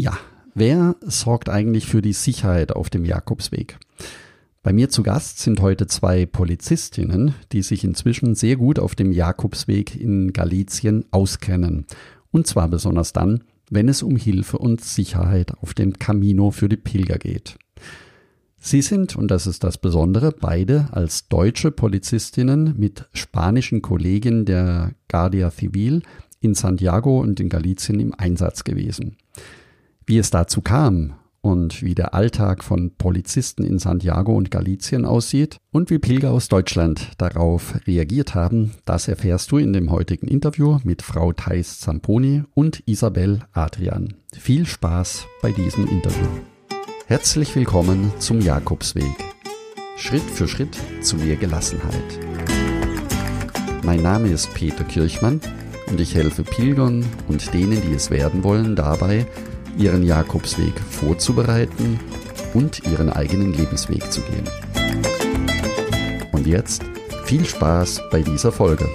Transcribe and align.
Ja, 0.00 0.16
wer 0.54 0.94
sorgt 1.00 1.48
eigentlich 1.48 1.86
für 1.86 2.02
die 2.02 2.12
Sicherheit 2.12 2.70
auf 2.70 2.88
dem 2.88 3.04
Jakobsweg? 3.04 3.78
Bei 4.62 4.72
mir 4.72 4.90
zu 4.90 5.02
Gast 5.02 5.40
sind 5.40 5.60
heute 5.60 5.88
zwei 5.88 6.24
Polizistinnen, 6.24 7.34
die 7.50 7.62
sich 7.62 7.82
inzwischen 7.82 8.36
sehr 8.36 8.54
gut 8.54 8.78
auf 8.78 8.94
dem 8.94 9.10
Jakobsweg 9.10 10.00
in 10.00 10.32
Galizien 10.32 11.04
auskennen. 11.10 11.84
Und 12.30 12.46
zwar 12.46 12.68
besonders 12.68 13.12
dann, 13.12 13.42
wenn 13.70 13.88
es 13.88 14.04
um 14.04 14.14
Hilfe 14.14 14.58
und 14.58 14.84
Sicherheit 14.84 15.58
auf 15.58 15.74
dem 15.74 15.94
Camino 15.94 16.52
für 16.52 16.68
die 16.68 16.76
Pilger 16.76 17.18
geht. 17.18 17.58
Sie 18.60 18.82
sind, 18.82 19.16
und 19.16 19.32
das 19.32 19.48
ist 19.48 19.64
das 19.64 19.78
Besondere, 19.78 20.30
beide 20.30 20.90
als 20.92 21.26
deutsche 21.26 21.72
Polizistinnen 21.72 22.74
mit 22.78 23.08
spanischen 23.14 23.82
Kollegen 23.82 24.44
der 24.44 24.92
Guardia 25.08 25.50
Civil 25.50 26.02
in 26.38 26.54
Santiago 26.54 27.18
und 27.18 27.40
in 27.40 27.48
Galizien 27.48 27.98
im 27.98 28.14
Einsatz 28.14 28.62
gewesen. 28.62 29.16
Wie 30.08 30.16
es 30.16 30.30
dazu 30.30 30.62
kam 30.62 31.12
und 31.42 31.82
wie 31.82 31.94
der 31.94 32.14
Alltag 32.14 32.64
von 32.64 32.96
Polizisten 32.96 33.62
in 33.62 33.78
Santiago 33.78 34.34
und 34.34 34.50
Galizien 34.50 35.04
aussieht 35.04 35.58
und 35.70 35.90
wie 35.90 35.98
Pilger 35.98 36.30
aus 36.30 36.48
Deutschland 36.48 37.10
darauf 37.18 37.74
reagiert 37.86 38.34
haben, 38.34 38.72
das 38.86 39.06
erfährst 39.06 39.52
du 39.52 39.58
in 39.58 39.74
dem 39.74 39.90
heutigen 39.90 40.26
Interview 40.26 40.78
mit 40.82 41.02
Frau 41.02 41.34
Thais 41.34 41.80
Zamponi 41.80 42.44
und 42.54 42.82
Isabel 42.86 43.40
Adrian. 43.52 44.14
Viel 44.32 44.64
Spaß 44.64 45.26
bei 45.42 45.52
diesem 45.52 45.86
Interview. 45.86 46.28
Herzlich 47.06 47.54
willkommen 47.54 48.10
zum 48.18 48.40
Jakobsweg. 48.40 49.04
Schritt 49.98 50.22
für 50.22 50.48
Schritt 50.48 50.78
zu 51.02 51.16
mehr 51.16 51.36
Gelassenheit. 51.36 52.18
Mein 53.84 54.00
Name 54.00 54.28
ist 54.28 54.54
Peter 54.54 54.84
Kirchmann 54.84 55.42
und 55.90 56.00
ich 56.00 56.14
helfe 56.14 56.44
Pilgern 56.44 57.04
und 57.28 57.52
denen, 57.52 57.82
die 57.82 57.92
es 57.92 58.10
werden 58.10 58.42
wollen, 58.42 58.74
dabei, 58.74 59.26
ihren 59.76 60.02
Jakobsweg 60.02 60.78
vorzubereiten 60.80 62.00
und 62.54 62.86
ihren 62.86 63.10
eigenen 63.10 63.52
Lebensweg 63.52 64.10
zu 64.10 64.20
gehen. 64.22 64.48
Und 66.32 66.46
jetzt 66.46 66.82
viel 67.24 67.44
Spaß 67.44 68.02
bei 68.10 68.22
dieser 68.22 68.52
Folge. 68.52 68.88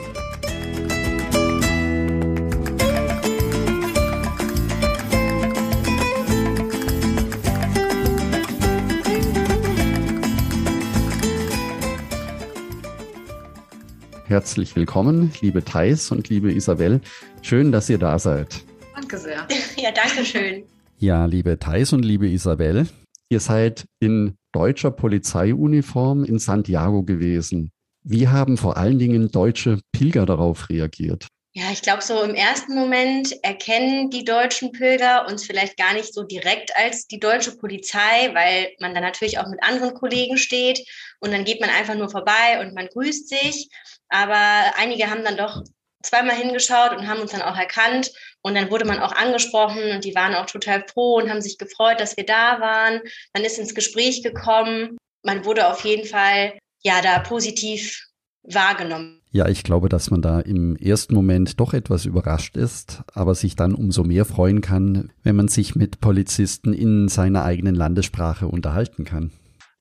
Herzlich 14.25 14.75
willkommen, 14.75 15.31
liebe 15.41 15.63
Thais 15.63 16.09
und 16.11 16.27
liebe 16.29 16.51
Isabel. 16.51 17.01
Schön, 17.43 17.71
dass 17.71 17.87
ihr 17.87 17.99
da 17.99 18.17
seid. 18.17 18.63
Ja, 19.83 19.91
danke 19.91 20.23
schön. 20.23 20.63
Ja, 20.97 21.25
liebe 21.25 21.59
Thais 21.59 21.91
und 21.91 22.03
liebe 22.03 22.29
Isabel, 22.29 22.87
ihr 23.27 23.41
seid 23.41 23.83
in 23.99 24.37
deutscher 24.53 24.91
Polizeiuniform 24.91 26.23
in 26.23 26.39
Santiago 26.39 27.03
gewesen. 27.03 27.69
Wie 28.01 28.29
haben 28.29 28.55
vor 28.55 28.77
allen 28.77 28.97
Dingen 28.97 29.29
deutsche 29.29 29.81
Pilger 29.91 30.25
darauf 30.25 30.69
reagiert? 30.69 31.27
Ja, 31.51 31.65
ich 31.73 31.81
glaube, 31.81 32.01
so 32.01 32.23
im 32.23 32.33
ersten 32.33 32.75
Moment 32.75 33.35
erkennen 33.43 34.09
die 34.09 34.23
deutschen 34.23 34.71
Pilger 34.71 35.27
uns 35.27 35.45
vielleicht 35.45 35.75
gar 35.75 35.93
nicht 35.93 36.13
so 36.13 36.23
direkt 36.23 36.71
als 36.77 37.07
die 37.07 37.19
deutsche 37.19 37.57
Polizei, 37.57 38.33
weil 38.33 38.69
man 38.79 38.93
dann 38.93 39.03
natürlich 39.03 39.37
auch 39.37 39.49
mit 39.49 39.61
anderen 39.63 39.95
Kollegen 39.95 40.37
steht 40.37 40.79
und 41.19 41.33
dann 41.33 41.43
geht 41.43 41.59
man 41.59 41.69
einfach 41.69 41.95
nur 41.95 42.09
vorbei 42.09 42.61
und 42.61 42.73
man 42.73 42.87
grüßt 42.87 43.27
sich. 43.27 43.67
Aber 44.07 44.77
einige 44.77 45.09
haben 45.09 45.25
dann 45.25 45.35
doch 45.35 45.61
zweimal 46.03 46.35
hingeschaut 46.35 46.95
und 46.95 47.07
haben 47.07 47.21
uns 47.21 47.31
dann 47.31 47.41
auch 47.41 47.57
erkannt. 47.57 48.11
Und 48.41 48.55
dann 48.55 48.69
wurde 48.69 48.85
man 48.85 48.99
auch 48.99 49.13
angesprochen 49.13 49.91
und 49.91 50.05
die 50.05 50.15
waren 50.15 50.35
auch 50.35 50.45
total 50.45 50.85
froh 50.87 51.15
und 51.17 51.29
haben 51.29 51.41
sich 51.41 51.57
gefreut, 51.57 51.99
dass 51.99 52.17
wir 52.17 52.25
da 52.25 52.59
waren. 52.59 53.01
Man 53.33 53.43
ist 53.43 53.57
ins 53.57 53.73
Gespräch 53.73 54.21
gekommen. 54.21 54.97
Man 55.23 55.45
wurde 55.45 55.67
auf 55.67 55.83
jeden 55.85 56.05
Fall 56.05 56.59
ja 56.83 57.01
da 57.01 57.19
positiv 57.19 58.05
wahrgenommen. 58.43 59.21
Ja, 59.31 59.47
ich 59.47 59.63
glaube, 59.63 59.89
dass 59.89 60.11
man 60.11 60.21
da 60.21 60.41
im 60.41 60.75
ersten 60.75 61.15
Moment 61.15 61.59
doch 61.59 61.73
etwas 61.73 62.05
überrascht 62.05 62.55
ist, 62.55 63.01
aber 63.13 63.33
sich 63.33 63.55
dann 63.55 63.73
umso 63.73 64.03
mehr 64.03 64.25
freuen 64.25 64.61
kann, 64.61 65.11
wenn 65.23 65.35
man 65.35 65.47
sich 65.47 65.75
mit 65.75 66.01
Polizisten 66.01 66.73
in 66.73 67.07
seiner 67.07 67.43
eigenen 67.43 67.73
Landessprache 67.73 68.47
unterhalten 68.47 69.05
kann. 69.05 69.31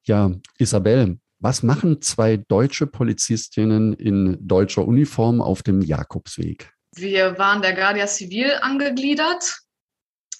Ja, 0.05 0.31
Isabel, 0.59 1.19
was 1.43 1.63
machen 1.63 2.01
zwei 2.01 2.37
deutsche 2.37 2.87
Polizistinnen 2.87 3.93
in 3.95 4.39
deutscher 4.41 4.87
Uniform 4.87 5.43
auf 5.43 5.63
dem 5.63 5.83
Jakobsweg? 5.83 6.73
Wir 6.95 7.37
waren 7.39 7.63
der 7.63 7.75
Guardia 7.75 8.07
Civil 8.07 8.53
angegliedert. 8.61 9.59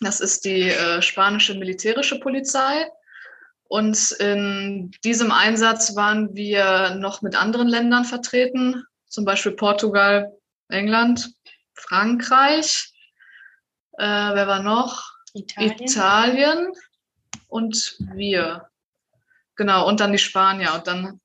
Das 0.01 0.21
ist 0.21 0.45
die 0.45 0.69
äh, 0.69 1.03
spanische 1.03 1.55
militärische 1.55 2.21
Polizei. 2.21 2.87
Und 3.65 4.13
in 4.13 4.93
diesem 5.03 5.33
Einsatz 5.33 5.97
waren 5.97 6.35
wir 6.35 6.95
noch 6.97 7.23
mit 7.23 7.35
anderen 7.35 7.69
Ländern 7.69 8.05
vertreten, 8.05 8.85
zum 9.07 9.25
Beispiel 9.25 9.53
Portugal, 9.53 10.31
England, 10.69 11.33
Frankreich. 11.75 12.93
Äh, 13.99 14.05
wer 14.05 14.47
war 14.47 14.63
noch? 14.63 15.13
Italien. 15.35 15.79
Italien 15.81 16.73
und 17.49 17.97
wir. 18.15 18.69
Genau, 19.57 19.87
und 19.87 20.01
dann 20.01 20.13
die 20.13 20.19
Spanier. 20.19 20.75
Und 20.75 20.87
dann 20.87 21.21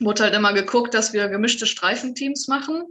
wurde 0.00 0.24
halt 0.24 0.34
immer 0.34 0.52
geguckt, 0.52 0.94
dass 0.94 1.12
wir 1.12 1.28
gemischte 1.28 1.66
Streifenteams 1.66 2.48
machen. 2.48 2.84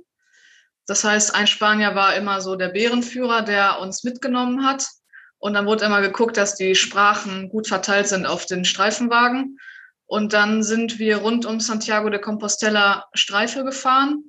Das 0.85 1.03
heißt, 1.03 1.35
ein 1.35 1.47
Spanier 1.47 1.95
war 1.95 2.15
immer 2.15 2.41
so 2.41 2.55
der 2.55 2.69
Bärenführer, 2.69 3.41
der 3.41 3.79
uns 3.79 4.03
mitgenommen 4.03 4.65
hat. 4.65 4.87
Und 5.37 5.53
dann 5.53 5.65
wurde 5.65 5.85
immer 5.85 6.01
geguckt, 6.01 6.37
dass 6.37 6.55
die 6.55 6.75
Sprachen 6.75 7.49
gut 7.49 7.67
verteilt 7.67 8.07
sind 8.07 8.25
auf 8.25 8.45
den 8.45 8.65
Streifenwagen. 8.65 9.57
Und 10.05 10.33
dann 10.33 10.63
sind 10.63 10.97
wir 10.97 11.17
rund 11.17 11.45
um 11.45 11.59
Santiago 11.59 12.09
de 12.09 12.19
Compostela 12.19 13.05
Streife 13.13 13.63
gefahren, 13.63 14.23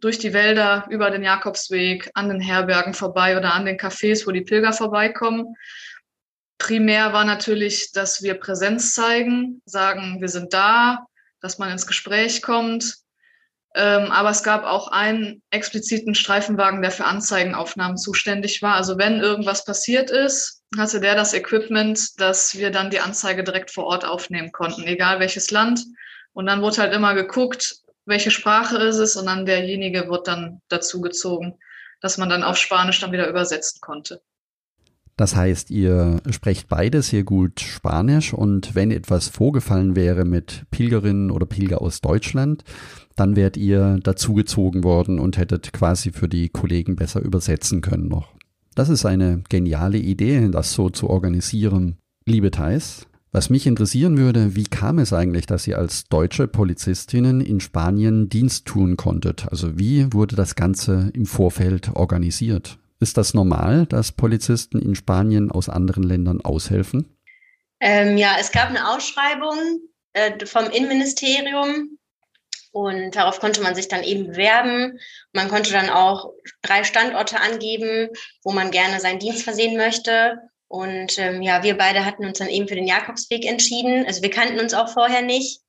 durch 0.00 0.18
die 0.18 0.32
Wälder, 0.32 0.86
über 0.88 1.10
den 1.10 1.22
Jakobsweg, 1.22 2.10
an 2.14 2.28
den 2.28 2.40
Herbergen 2.40 2.94
vorbei 2.94 3.36
oder 3.36 3.52
an 3.52 3.66
den 3.66 3.76
Cafés, 3.76 4.26
wo 4.26 4.32
die 4.32 4.40
Pilger 4.40 4.72
vorbeikommen 4.72 5.54
primär 6.58 7.12
war 7.12 7.24
natürlich, 7.24 7.92
dass 7.92 8.22
wir 8.22 8.34
Präsenz 8.34 8.92
zeigen, 8.92 9.62
sagen, 9.64 10.20
wir 10.20 10.28
sind 10.28 10.52
da, 10.52 11.06
dass 11.40 11.58
man 11.58 11.70
ins 11.70 11.86
Gespräch 11.86 12.42
kommt. 12.42 12.96
Ähm, 13.74 14.10
aber 14.10 14.30
es 14.30 14.42
gab 14.42 14.64
auch 14.64 14.88
einen 14.88 15.42
expliziten 15.50 16.14
Streifenwagen, 16.14 16.82
der 16.82 16.90
für 16.90 17.04
Anzeigenaufnahmen 17.04 17.96
zuständig 17.96 18.60
war. 18.62 18.74
Also 18.74 18.98
wenn 18.98 19.20
irgendwas 19.20 19.64
passiert 19.64 20.10
ist, 20.10 20.62
hatte 20.76 21.00
der 21.00 21.14
das 21.14 21.34
Equipment, 21.34 22.20
dass 22.20 22.56
wir 22.56 22.70
dann 22.70 22.90
die 22.90 23.00
Anzeige 23.00 23.44
direkt 23.44 23.70
vor 23.70 23.84
Ort 23.84 24.04
aufnehmen 24.04 24.52
konnten, 24.52 24.84
egal 24.84 25.20
welches 25.20 25.50
Land. 25.50 25.84
Und 26.32 26.46
dann 26.46 26.62
wurde 26.62 26.78
halt 26.78 26.94
immer 26.94 27.14
geguckt, 27.14 27.76
welche 28.04 28.30
Sprache 28.30 28.78
ist 28.78 28.96
es 28.96 29.16
und 29.16 29.26
dann 29.26 29.46
derjenige 29.46 30.08
wird 30.08 30.28
dann 30.28 30.62
dazu 30.68 31.00
gezogen, 31.00 31.58
dass 32.00 32.16
man 32.16 32.28
dann 32.28 32.42
auf 32.42 32.56
Spanisch 32.56 33.00
dann 33.00 33.12
wieder 33.12 33.28
übersetzen 33.28 33.80
konnte. 33.80 34.22
Das 35.18 35.34
heißt, 35.34 35.72
ihr 35.72 36.20
sprecht 36.30 36.68
beide 36.68 37.02
sehr 37.02 37.24
gut 37.24 37.58
Spanisch 37.58 38.32
und 38.32 38.76
wenn 38.76 38.92
etwas 38.92 39.26
vorgefallen 39.26 39.96
wäre 39.96 40.24
mit 40.24 40.62
Pilgerinnen 40.70 41.32
oder 41.32 41.44
Pilger 41.44 41.82
aus 41.82 42.00
Deutschland, 42.00 42.62
dann 43.16 43.34
wärt 43.34 43.56
ihr 43.56 43.98
dazugezogen 44.00 44.84
worden 44.84 45.18
und 45.18 45.36
hättet 45.36 45.72
quasi 45.72 46.12
für 46.12 46.28
die 46.28 46.50
Kollegen 46.50 46.94
besser 46.94 47.20
übersetzen 47.20 47.80
können 47.80 48.06
noch. 48.06 48.32
Das 48.76 48.90
ist 48.90 49.04
eine 49.04 49.42
geniale 49.48 49.98
Idee, 49.98 50.48
das 50.52 50.72
so 50.72 50.88
zu 50.88 51.10
organisieren. 51.10 51.96
Liebe 52.24 52.52
Thais, 52.52 53.08
was 53.32 53.50
mich 53.50 53.66
interessieren 53.66 54.18
würde, 54.18 54.54
wie 54.54 54.64
kam 54.64 55.00
es 55.00 55.12
eigentlich, 55.12 55.46
dass 55.46 55.66
ihr 55.66 55.78
als 55.78 56.04
deutsche 56.04 56.46
Polizistinnen 56.46 57.40
in 57.40 57.58
Spanien 57.58 58.28
Dienst 58.28 58.66
tun 58.66 58.96
konntet? 58.96 59.48
Also 59.50 59.80
wie 59.80 60.12
wurde 60.12 60.36
das 60.36 60.54
Ganze 60.54 61.10
im 61.12 61.26
Vorfeld 61.26 61.90
organisiert? 61.96 62.78
Ist 63.00 63.16
das 63.16 63.32
normal, 63.34 63.86
dass 63.86 64.12
Polizisten 64.12 64.80
in 64.80 64.94
Spanien 64.94 65.50
aus 65.50 65.68
anderen 65.68 66.02
Ländern 66.02 66.40
aushelfen? 66.40 67.16
Ähm, 67.80 68.16
ja, 68.16 68.36
es 68.40 68.50
gab 68.50 68.68
eine 68.68 68.88
Ausschreibung 68.88 69.56
äh, 70.12 70.44
vom 70.44 70.64
Innenministerium 70.70 71.98
und 72.72 73.16
darauf 73.16 73.40
konnte 73.40 73.62
man 73.62 73.74
sich 73.74 73.88
dann 73.88 74.02
eben 74.02 74.28
bewerben. 74.28 74.98
Man 75.32 75.48
konnte 75.48 75.72
dann 75.72 75.90
auch 75.90 76.32
drei 76.62 76.84
Standorte 76.84 77.40
angeben, 77.40 78.08
wo 78.42 78.52
man 78.52 78.70
gerne 78.70 79.00
seinen 79.00 79.20
Dienst 79.20 79.42
versehen 79.42 79.76
möchte. 79.76 80.38
Und 80.66 81.18
ähm, 81.18 81.40
ja, 81.40 81.62
wir 81.62 81.78
beide 81.78 82.04
hatten 82.04 82.26
uns 82.26 82.38
dann 82.38 82.48
eben 82.48 82.68
für 82.68 82.74
den 82.74 82.86
Jakobsweg 82.86 83.46
entschieden. 83.46 84.04
Also 84.06 84.22
wir 84.22 84.30
kannten 84.30 84.60
uns 84.60 84.74
auch 84.74 84.88
vorher 84.88 85.22
nicht. 85.22 85.62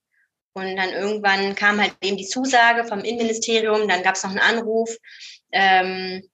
Und 0.53 0.75
dann 0.75 0.89
irgendwann 0.89 1.55
kam 1.55 1.79
halt 1.79 1.93
eben 2.01 2.17
die 2.17 2.27
Zusage 2.27 2.83
vom 2.83 2.99
Innenministerium, 2.99 3.87
dann 3.87 4.03
gab 4.03 4.15
es 4.15 4.23
noch 4.23 4.31
einen 4.31 4.39
Anruf. 4.39 4.89
Ähm, 5.51 6.28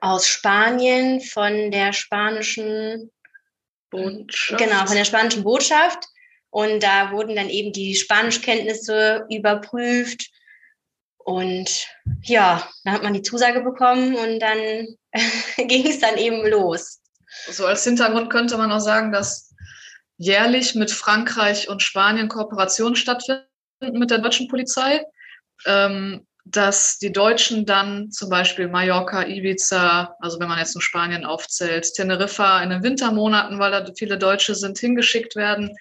aus 0.00 0.26
Spanien 0.26 1.20
von 1.20 1.70
der 1.70 1.92
spanischen 1.92 3.10
Botschaft. 3.90 4.62
Genau, 4.62 4.86
von 4.86 4.96
der 4.96 5.04
spanischen 5.04 5.42
Botschaft. 5.42 6.04
Und 6.50 6.82
da 6.82 7.12
wurden 7.12 7.36
dann 7.36 7.48
eben 7.48 7.72
die 7.72 7.94
Spanischkenntnisse 7.94 9.26
überprüft. 9.30 10.30
Und 11.18 11.86
ja, 12.22 12.68
da 12.84 12.92
hat 12.92 13.02
man 13.02 13.14
die 13.14 13.22
Zusage 13.22 13.60
bekommen 13.60 14.16
und 14.16 14.40
dann 14.40 14.86
ging 15.68 15.86
es 15.86 16.00
dann 16.00 16.16
eben 16.16 16.46
los. 16.46 17.00
So 17.48 17.66
als 17.66 17.84
Hintergrund 17.84 18.30
könnte 18.30 18.56
man 18.56 18.72
auch 18.72 18.80
sagen, 18.80 19.12
dass 19.12 19.54
jährlich 20.16 20.74
mit 20.74 20.90
Frankreich 20.90 21.68
und 21.68 21.82
Spanien 21.82 22.28
Kooperationen 22.28 22.96
stattfinden 22.96 23.46
mit 23.80 24.10
der 24.10 24.18
deutschen 24.18 24.48
Polizei. 24.48 25.04
Ähm, 25.66 26.26
dass 26.44 26.98
die 26.98 27.12
Deutschen 27.12 27.66
dann 27.66 28.10
zum 28.10 28.30
Beispiel 28.30 28.68
Mallorca, 28.68 29.26
Ibiza, 29.26 30.16
also 30.20 30.40
wenn 30.40 30.48
man 30.48 30.58
jetzt 30.58 30.74
nur 30.74 30.82
Spanien 30.82 31.24
aufzählt, 31.24 31.92
Teneriffa 31.94 32.62
in 32.62 32.70
den 32.70 32.82
Wintermonaten, 32.82 33.58
weil 33.58 33.70
da 33.70 33.84
viele 33.96 34.18
Deutsche 34.18 34.54
sind, 34.54 34.78
hingeschickt 34.78 35.36
werden, 35.36 35.76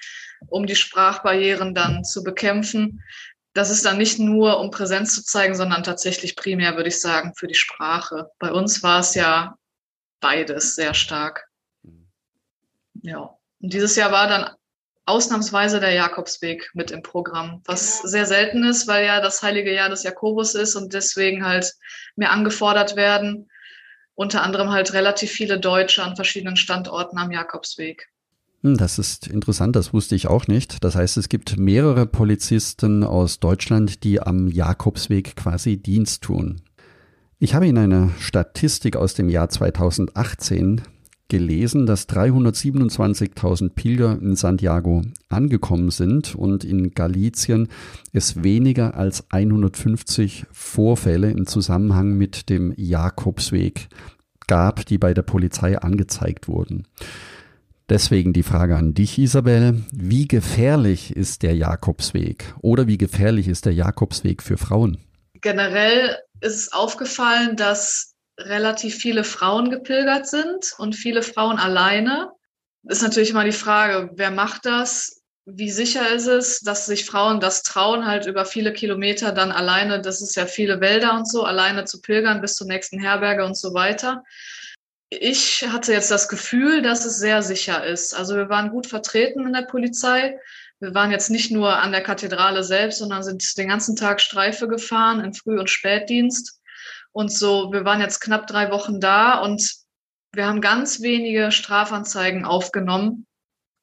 um 0.48 0.66
die 0.66 0.76
Sprachbarrieren 0.76 1.74
dann 1.74 2.04
zu 2.04 2.24
bekämpfen. 2.24 3.02
Das 3.54 3.70
ist 3.70 3.86
dann 3.86 3.98
nicht 3.98 4.20
nur, 4.20 4.60
um 4.60 4.70
Präsenz 4.70 5.16
zu 5.16 5.24
zeigen, 5.24 5.56
sondern 5.56 5.84
tatsächlich 5.84 6.36
primär, 6.36 6.76
würde 6.76 6.90
ich 6.90 7.02
sagen, 7.02 7.34
für 7.36 7.48
die 7.48 7.56
Sprache. 7.56 8.30
Bei 8.40 8.52
uns 8.52 8.84
war 8.84 9.00
es 9.00 9.16
ja 9.16 9.58
beides 10.20 10.76
sehr 10.76 10.94
stark. 10.94 11.48
Ja. 13.02 13.36
Und 13.62 13.74
dieses 13.74 13.96
Jahr 13.96 14.12
war 14.12 14.28
dann 14.28 14.50
ausnahmsweise 15.10 15.80
der 15.80 15.94
Jakobsweg 15.94 16.70
mit 16.74 16.92
im 16.92 17.02
Programm, 17.02 17.62
was 17.66 17.98
genau. 17.98 18.12
sehr 18.12 18.26
selten 18.26 18.64
ist, 18.64 18.88
weil 18.88 19.06
ja 19.06 19.22
das 19.22 19.44
heilige 19.44 19.74
Jahr 19.74 19.90
des 19.90 20.04
Jakobus 20.04 20.56
ist 20.56 20.76
und 20.76 20.94
deswegen 20.94 21.46
halt 21.46 21.74
mehr 22.16 22.32
angefordert 22.32 22.96
werden. 22.96 23.50
Unter 24.16 24.44
anderem 24.44 24.70
halt 24.70 24.94
relativ 24.94 25.32
viele 25.32 25.60
Deutsche 25.60 26.04
an 26.04 26.16
verschiedenen 26.16 26.58
Standorten 26.58 27.18
am 27.18 27.32
Jakobsweg. 27.32 28.10
Hm, 28.64 28.78
das 28.78 29.00
ist 29.00 29.28
interessant, 29.28 29.76
das 29.76 29.94
wusste 29.94 30.16
ich 30.16 30.28
auch 30.28 30.48
nicht. 30.48 30.84
Das 30.84 30.96
heißt, 30.96 31.18
es 31.18 31.30
gibt 31.30 31.58
mehrere 31.58 32.06
Polizisten 32.06 33.04
aus 33.04 33.40
Deutschland, 33.40 34.04
die 34.04 34.22
am 34.22 34.48
Jakobsweg 34.48 35.36
quasi 35.36 35.78
Dienst 35.78 36.24
tun. 36.24 36.62
Ich 37.40 37.54
habe 37.56 37.68
in 37.68 37.78
einer 37.78 38.10
Statistik 38.20 38.98
aus 38.98 39.14
dem 39.14 39.30
Jahr 39.30 39.48
2018 39.48 40.82
gelesen, 41.30 41.86
dass 41.86 42.10
327.000 42.10 43.70
Pilger 43.70 44.20
in 44.22 44.36
Santiago 44.36 45.04
angekommen 45.30 45.92
sind 45.92 46.36
und 46.36 46.64
in 46.64 46.92
Galizien 46.92 47.70
es 48.12 48.44
weniger 48.44 48.96
als 48.96 49.32
150 49.32 50.48
Vorfälle 50.52 51.32
im 51.32 51.48
Zusammenhang 51.48 52.18
mit 52.18 52.50
dem 52.50 52.74
Jakobsweg 52.76 53.88
gab, 54.48 54.86
die 54.86 54.98
bei 54.98 55.14
der 55.14 55.22
Polizei 55.22 55.78
angezeigt 55.78 56.48
wurden. 56.48 56.88
Deswegen 57.88 58.34
die 58.34 58.44
Frage 58.44 58.76
an 58.76 58.94
dich, 58.94 59.18
Isabel. 59.18 59.84
Wie 59.92 60.28
gefährlich 60.28 61.16
ist 61.16 61.42
der 61.42 61.56
Jakobsweg 61.56 62.54
oder 62.62 62.88
wie 62.88 62.98
gefährlich 62.98 63.48
ist 63.48 63.66
der 63.66 63.74
Jakobsweg 63.74 64.44
für 64.44 64.58
Frauen? 64.58 64.98
Generell 65.42 66.18
ist 66.42 66.56
es 66.56 66.74
aufgefallen, 66.74 67.56
dass 67.56 68.09
relativ 68.40 68.96
viele 68.96 69.24
Frauen 69.24 69.70
gepilgert 69.70 70.28
sind 70.28 70.74
und 70.78 70.96
viele 70.96 71.22
Frauen 71.22 71.60
alleine. 71.60 72.32
Ist 72.84 73.02
natürlich 73.02 73.32
immer 73.32 73.44
die 73.44 73.52
Frage, 73.52 74.12
wer 74.16 74.32
macht 74.32 74.66
das? 74.66 75.22
Wie 75.46 75.72
sicher 75.72 76.10
ist 76.12 76.28
es, 76.28 76.60
dass 76.60 76.86
sich 76.86 77.06
Frauen 77.06 77.40
das 77.40 77.64
trauen, 77.64 78.06
halt 78.06 78.28
über 78.28 78.46
viele 78.46 78.72
Kilometer 78.72 79.32
dann 79.32 79.52
alleine, 79.52 80.00
das 80.02 80.22
ist 80.22 80.36
ja 80.36 80.46
viele 80.46 80.80
Wälder 80.80 81.16
und 81.16 81.30
so, 81.30 81.44
alleine 81.44 81.86
zu 81.86 82.02
pilgern 82.02 82.40
bis 82.42 82.56
zur 82.56 82.68
nächsten 82.68 83.00
Herberge 83.00 83.46
und 83.46 83.58
so 83.58 83.74
weiter. 83.74 84.24
Ich 85.10 85.68
hatte 85.68 85.92
jetzt 85.92 86.12
das 86.12 86.30
Gefühl, 86.30 86.84
dass 86.84 87.04
es 87.06 87.18
sehr 87.18 87.42
sicher 87.42 87.84
ist. 87.84 88.14
Also 88.14 88.36
wir 88.36 88.48
waren 88.50 88.70
gut 88.70 88.86
vertreten 88.86 89.48
in 89.48 89.54
der 89.54 89.64
Polizei. 89.64 90.38
Wir 90.80 90.94
waren 90.94 91.10
jetzt 91.12 91.32
nicht 91.32 91.52
nur 91.52 91.78
an 91.78 91.92
der 91.92 92.04
Kathedrale 92.04 92.64
selbst, 92.64 93.00
sondern 93.00 93.24
sind 93.24 93.58
den 93.58 93.70
ganzen 93.70 93.96
Tag 93.96 94.22
Streife 94.22 94.68
gefahren 94.68 95.20
in 95.20 95.34
Früh- 95.34 95.60
und 95.60 95.70
Spätdienst 95.70 96.59
und 97.12 97.32
so, 97.32 97.72
wir 97.72 97.86
waren 97.86 98.02
jetzt 98.02 98.20
knapp 98.20 98.48
drei 98.48 98.72
Wochen 98.72 99.00
da 99.00 99.40
und 99.40 99.80
wir 100.32 100.46
haben 100.46 100.62
ganz 100.62 101.02
wenige 101.02 101.52
Strafanzeigen 101.52 102.46
aufgenommen. 102.46 103.26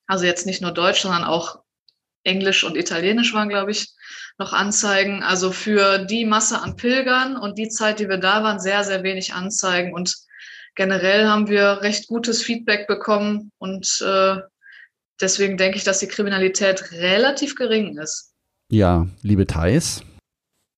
Also 0.06 0.24
jetzt 0.24 0.46
nicht 0.46 0.62
nur 0.62 0.72
Deutsch, 0.72 1.00
sondern 1.00 1.24
auch 1.24 1.60
Englisch 2.22 2.64
und 2.64 2.76
Italienisch 2.76 3.34
waren, 3.34 3.48
glaube 3.48 3.72
ich, 3.72 3.92
noch 4.38 4.52
Anzeigen. 4.52 5.22
Also 5.22 5.50
für 5.50 5.98
die 5.98 6.24
Masse 6.24 6.60
an 6.60 6.76
Pilgern 6.76 7.36
und 7.36 7.58
die 7.58 7.68
Zeit, 7.68 7.98
die 7.98 8.08
wir 8.08 8.18
da 8.18 8.42
waren, 8.42 8.60
sehr, 8.60 8.84
sehr 8.84 9.02
wenig 9.02 9.34
Anzeigen. 9.34 9.92
Und 9.92 10.14
generell 10.74 11.26
haben 11.26 11.48
wir 11.48 11.82
recht 11.82 12.06
gutes 12.06 12.42
Feedback 12.42 12.86
bekommen. 12.86 13.50
Und 13.58 14.00
äh, 14.06 14.36
deswegen 15.20 15.56
denke 15.56 15.78
ich, 15.78 15.84
dass 15.84 15.98
die 15.98 16.08
Kriminalität 16.08 16.92
relativ 16.92 17.56
gering 17.56 17.98
ist. 17.98 18.32
Ja, 18.70 19.06
liebe 19.22 19.46
Thais, 19.46 20.02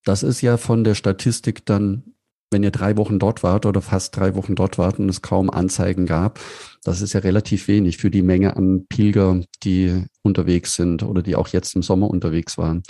das 0.05 0.23
ist 0.23 0.41
ja 0.41 0.57
von 0.57 0.85
der 0.85 0.95
Statistik 0.95 1.67
dann 1.67 2.15
wenn 2.51 2.63
ihr 2.63 2.71
drei 2.71 2.97
Wochen 2.97 3.19
dort 3.19 3.43
wart 3.43 3.67
oder 3.67 3.83
fast 3.83 4.17
drei 4.17 4.35
Wochen 4.35 4.55
dort 4.55 4.79
wart 4.79 4.99
und 4.99 5.09
es 5.09 5.23
kaum 5.23 5.51
Anzeigen 5.51 6.07
gab, 6.07 6.41
das 6.83 7.01
ist 7.01 7.13
ja 7.13 7.21
relativ 7.21 7.69
wenig 7.69 7.99
für 7.99 8.11
die 8.11 8.23
Menge 8.23 8.57
an 8.57 8.87
Pilger, 8.89 9.43
die 9.63 10.05
unterwegs 10.23 10.75
sind 10.75 11.03
oder 11.03 11.23
die 11.23 11.37
auch 11.37 11.49
jetzt 11.49 11.75
im 11.77 11.83
Sommer 11.83 12.09
unterwegs 12.09 12.57
waren. 12.57 12.83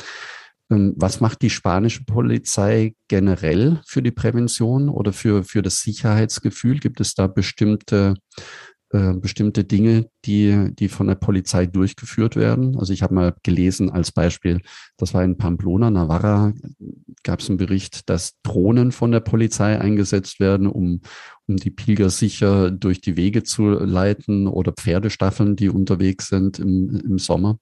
Ähm, 0.70 0.94
was 0.96 1.20
macht 1.20 1.43
die 1.43 1.50
spanische 1.50 2.05
Polizei 2.05 2.94
generell 3.08 3.81
für 3.87 4.02
die 4.02 4.10
Prävention 4.10 4.88
oder 4.88 5.12
für, 5.12 5.44
für 5.44 5.62
das 5.62 5.81
Sicherheitsgefühl? 5.81 6.78
Gibt 6.78 7.00
es 7.00 7.14
da 7.14 7.26
bestimmte 7.26 8.14
äh, 8.90 9.12
bestimmte 9.12 9.64
Dinge, 9.64 10.08
die, 10.25 10.75
die 10.75 10.88
von 10.88 11.08
der 11.08 11.14
Polizei 11.14 11.67
durchgeführt 11.67 12.37
werden. 12.37 12.79
Also 12.79 12.94
ich 12.94 13.02
habe 13.02 13.14
mal 13.14 13.35
gelesen 13.43 13.90
als 13.90 14.12
Beispiel, 14.12 14.62
das 14.96 15.12
war 15.12 15.23
in 15.23 15.37
Pamplona, 15.37 15.90
Navarra, 15.90 16.55
gab 17.23 17.40
es 17.40 17.50
einen 17.50 17.58
Bericht, 17.58 18.08
dass 18.08 18.40
Drohnen 18.43 18.90
von 18.90 19.11
der 19.11 19.20
Polizei 19.20 19.79
eingesetzt 19.79 20.40
werden, 20.40 20.67
um, 20.67 21.02
um 21.46 21.56
die 21.56 21.70
Pilger 21.70 22.08
sicher 22.08 22.70
durch 22.70 23.02
die 23.02 23.17
Wege 23.17 23.43
zu 23.43 23.69
leiten 23.69 24.46
oder 24.46 24.73
Pferdestaffeln, 24.73 25.55
die 25.55 25.69
unterwegs 25.69 26.29
sind 26.29 26.58
im, 26.58 26.88
im 27.05 27.19
Sommer. 27.19 27.58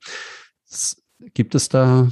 Gibt 1.34 1.56
es 1.56 1.68
da 1.68 2.08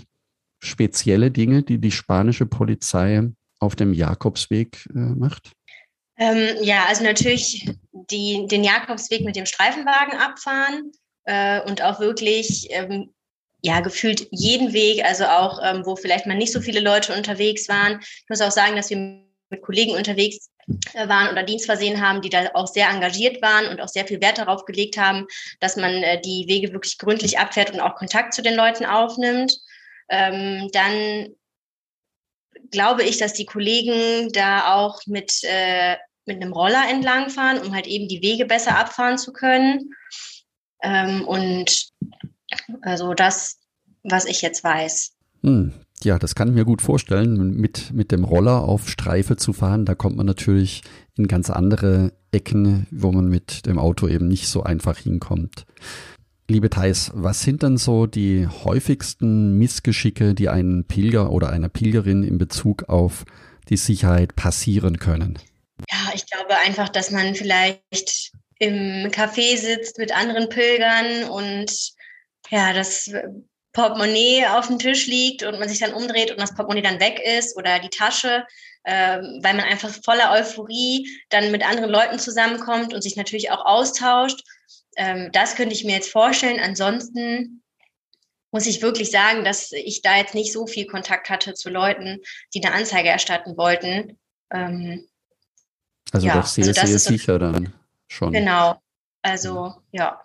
spezielle 0.61 1.31
Dinge, 1.31 1.63
die 1.63 1.79
die 1.79 1.93
spanische 1.93 2.47
Polizei 2.47 3.31
auf 3.61 3.77
dem 3.77 3.93
Jakobsweg 3.93 4.89
äh, 4.95 4.99
macht? 4.99 5.53
Ähm, 6.17 6.57
ja, 6.63 6.85
also 6.87 7.03
natürlich 7.03 7.69
die, 7.93 8.47
den 8.47 8.65
Jakobsweg 8.65 9.25
mit 9.25 9.37
dem 9.37 9.47
Streifenwagen 9.47 10.19
abfahren 10.19 10.93
äh, 11.25 11.61
und 11.63 11.83
auch 11.83 12.01
wirklich 12.01 12.69
ähm, 12.71 13.13
ja 13.63 13.81
gefühlt 13.81 14.29
jeden 14.31 14.73
Weg, 14.73 15.05
also 15.05 15.25
auch 15.25 15.61
ähm, 15.63 15.85
wo 15.85 15.97
vielleicht 15.97 16.27
mal 16.27 16.37
nicht 16.37 16.53
so 16.53 16.61
viele 16.61 16.81
Leute 16.81 17.15
unterwegs 17.15 17.69
waren. 17.69 18.01
Ich 18.01 18.29
muss 18.29 18.41
auch 18.41 18.51
sagen, 18.51 18.77
dass 18.77 18.91
wir 18.91 19.25
mit 19.51 19.63
Kollegen 19.63 19.93
unterwegs 19.93 20.51
äh, 20.95 21.09
waren 21.09 21.31
oder 21.31 21.43
Dienstversehen 21.43 22.01
haben, 22.01 22.21
die 22.21 22.31
da 22.31 22.51
auch 22.55 22.67
sehr 22.67 22.89
engagiert 22.89 23.43
waren 23.43 23.69
und 23.69 23.81
auch 23.81 23.89
sehr 23.89 24.07
viel 24.07 24.21
Wert 24.21 24.39
darauf 24.39 24.65
gelegt 24.65 24.97
haben, 24.97 25.27
dass 25.61 25.77
man 25.77 25.93
äh, 26.03 26.21
die 26.21 26.45
Wege 26.47 26.73
wirklich 26.73 26.99
gründlich 26.99 27.39
abfährt 27.39 27.73
und 27.73 27.81
auch 27.81 27.97
Kontakt 27.97 28.35
zu 28.35 28.43
den 28.43 28.55
Leuten 28.55 28.85
aufnimmt. 28.85 29.59
Ähm, 30.09 30.69
dann 30.73 31.35
glaube 32.71 33.03
ich, 33.03 33.19
dass 33.19 33.33
die 33.33 33.47
Kollegen 33.47 34.31
da 34.33 34.75
auch 34.75 35.01
mit, 35.07 35.41
äh, 35.45 35.97
mit 36.27 36.43
einem 36.43 36.53
Roller 36.53 36.85
entlangfahren, 36.91 37.61
um 37.61 37.75
halt 37.75 37.87
eben 37.87 38.09
die 38.09 38.23
Wege 38.23 38.47
besser 38.47 38.79
abfahren 38.79 39.19
zu 39.19 39.33
können. 39.33 39.91
Ähm, 40.83 41.25
und 41.27 41.89
also 42.83 43.15
das, 43.15 43.59
was 44.03 44.25
ich 44.27 44.43
jetzt 44.43 44.65
weiß. 44.65 45.13
Hm. 45.43 45.73
Ja, 46.03 46.19
das 46.19 46.35
kann 46.35 46.49
ich 46.49 46.55
mir 46.55 46.65
gut 46.65 46.83
vorstellen, 46.83 47.57
mit, 47.57 47.93
mit 47.93 48.13
dem 48.13 48.25
Roller 48.25 48.65
auf 48.65 48.91
Streife 48.91 49.37
zu 49.37 49.53
fahren. 49.53 49.87
Da 49.87 49.95
kommt 49.95 50.17
man 50.17 50.27
natürlich 50.27 50.83
in 51.17 51.29
ganz 51.29 51.49
andere 51.49 52.13
Ecken, 52.31 52.87
wo 52.91 53.11
man 53.13 53.29
mit 53.29 53.65
dem 53.65 53.79
Auto 53.79 54.09
eben 54.09 54.29
nicht 54.29 54.49
so 54.49 54.63
einfach 54.63 54.99
hinkommt. 54.99 55.65
Liebe 56.47 56.69
Thais, 56.69 57.11
was 57.15 57.41
sind 57.41 57.63
denn 57.63 57.79
so 57.79 58.07
die 58.07 58.47
häufigsten 58.47 59.57
Missgeschicke, 59.57 60.35
die 60.35 60.51
einen 60.51 60.87
Pilger 60.87 61.31
oder 61.31 61.49
einer 61.49 61.71
Pilgerin 61.71 62.23
in 62.23 62.37
Bezug 62.37 62.91
auf 62.91 63.25
die 63.71 63.79
Sicherheit 63.79 64.37
passieren 64.37 64.99
können? 64.99 65.39
Ja, 65.91 66.13
ich 66.15 66.27
glaube 66.27 66.59
einfach, 66.59 66.91
dass 66.91 67.11
man 67.11 67.35
vielleicht 67.35 68.33
im 68.59 69.11
Café 69.11 69.57
sitzt 69.57 69.97
mit 69.97 70.15
anderen 70.15 70.51
Pilgern 70.51 71.31
und 71.31 71.73
ja, 72.51 72.75
das 72.75 73.11
Portemonnaie 73.73 74.47
auf 74.47 74.67
dem 74.67 74.79
Tisch 74.79 75.07
liegt 75.07 75.45
und 75.45 75.59
man 75.59 75.71
sich 75.71 75.79
dann 75.79 75.95
umdreht 75.95 76.31
und 76.31 76.39
das 76.39 76.55
Portemonnaie 76.55 76.83
dann 76.83 77.01
weg 77.01 77.23
ist 77.39 77.57
oder 77.57 77.79
die 77.79 77.89
Tasche, 77.89 78.45
äh, 78.83 79.17
weil 79.17 79.55
man 79.55 79.65
einfach 79.65 79.91
voller 80.05 80.31
Euphorie 80.33 81.09
dann 81.31 81.51
mit 81.51 81.67
anderen 81.67 81.91
Leuten 81.91 82.19
zusammenkommt 82.19 82.93
und 82.93 83.01
sich 83.01 83.17
natürlich 83.17 83.51
auch 83.51 83.65
austauscht 83.65 84.43
ähm, 84.97 85.31
das 85.33 85.57
könnte 85.57 85.75
ich 85.75 85.85
mir 85.85 85.95
jetzt 85.95 86.11
vorstellen. 86.11 86.61
Ansonsten 86.61 87.63
muss 88.51 88.67
ich 88.67 88.83
wirklich 88.83 89.11
sagen, 89.11 89.45
dass 89.45 89.73
ich 89.73 90.03
da 90.03 90.17
jetzt 90.17 90.35
nicht 90.35 90.53
so 90.53 90.67
viel 90.67 90.87
Kontakt 90.87 91.29
hatte 91.31 91.55
zu 91.55 91.71
Leuten, 91.71 92.21
die 92.55 92.65
eine 92.65 92.75
Anzeige 92.75 93.09
erstatten 93.09 93.57
wollten. 93.57 94.19
Ähm, 94.53 95.09
also 96.13 96.27
ja, 96.27 96.35
doch 96.35 96.47
sehr, 96.47 96.67
also 96.67 96.87
sehr 96.87 96.99
sicher 96.99 97.39
dann 97.39 97.73
schon. 98.09 98.33
Genau. 98.33 98.81
Also 99.23 99.75
ja. 99.91 100.21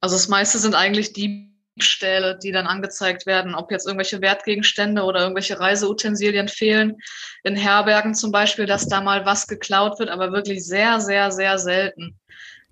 Also 0.00 0.16
das 0.16 0.28
meiste 0.28 0.58
sind 0.58 0.74
eigentlich 0.74 1.12
die 1.12 1.54
Diebstähle, 1.76 2.38
die 2.38 2.52
dann 2.52 2.66
angezeigt 2.66 3.26
werden, 3.26 3.54
ob 3.54 3.70
jetzt 3.70 3.86
irgendwelche 3.86 4.20
Wertgegenstände 4.20 5.02
oder 5.02 5.20
irgendwelche 5.20 5.58
Reiseutensilien 5.58 6.48
fehlen. 6.48 6.96
In 7.42 7.56
Herbergen 7.56 8.14
zum 8.14 8.32
Beispiel, 8.32 8.66
dass 8.66 8.88
da 8.88 9.00
mal 9.00 9.26
was 9.26 9.46
geklaut 9.46 9.98
wird, 9.98 10.08
aber 10.08 10.32
wirklich 10.32 10.64
sehr, 10.64 11.00
sehr, 11.00 11.32
sehr 11.32 11.58
selten. 11.58 12.18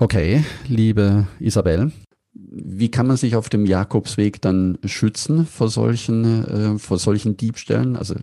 Okay, 0.03 0.45
liebe 0.67 1.29
Isabel, 1.39 1.93
wie 2.35 2.91
kann 2.91 3.07
man 3.07 3.17
sich 3.17 3.37
auf 3.37 3.49
dem 3.49 3.65
Jakobsweg 3.65 4.43
dann 4.43 4.77
schützen 4.85 5.47
vor 5.47 5.69
solchen, 5.69 6.75
äh, 6.75 6.79
vor 6.81 6.99
solchen 6.99 7.37
Diebstählen? 7.37 7.95
Also 7.95 8.17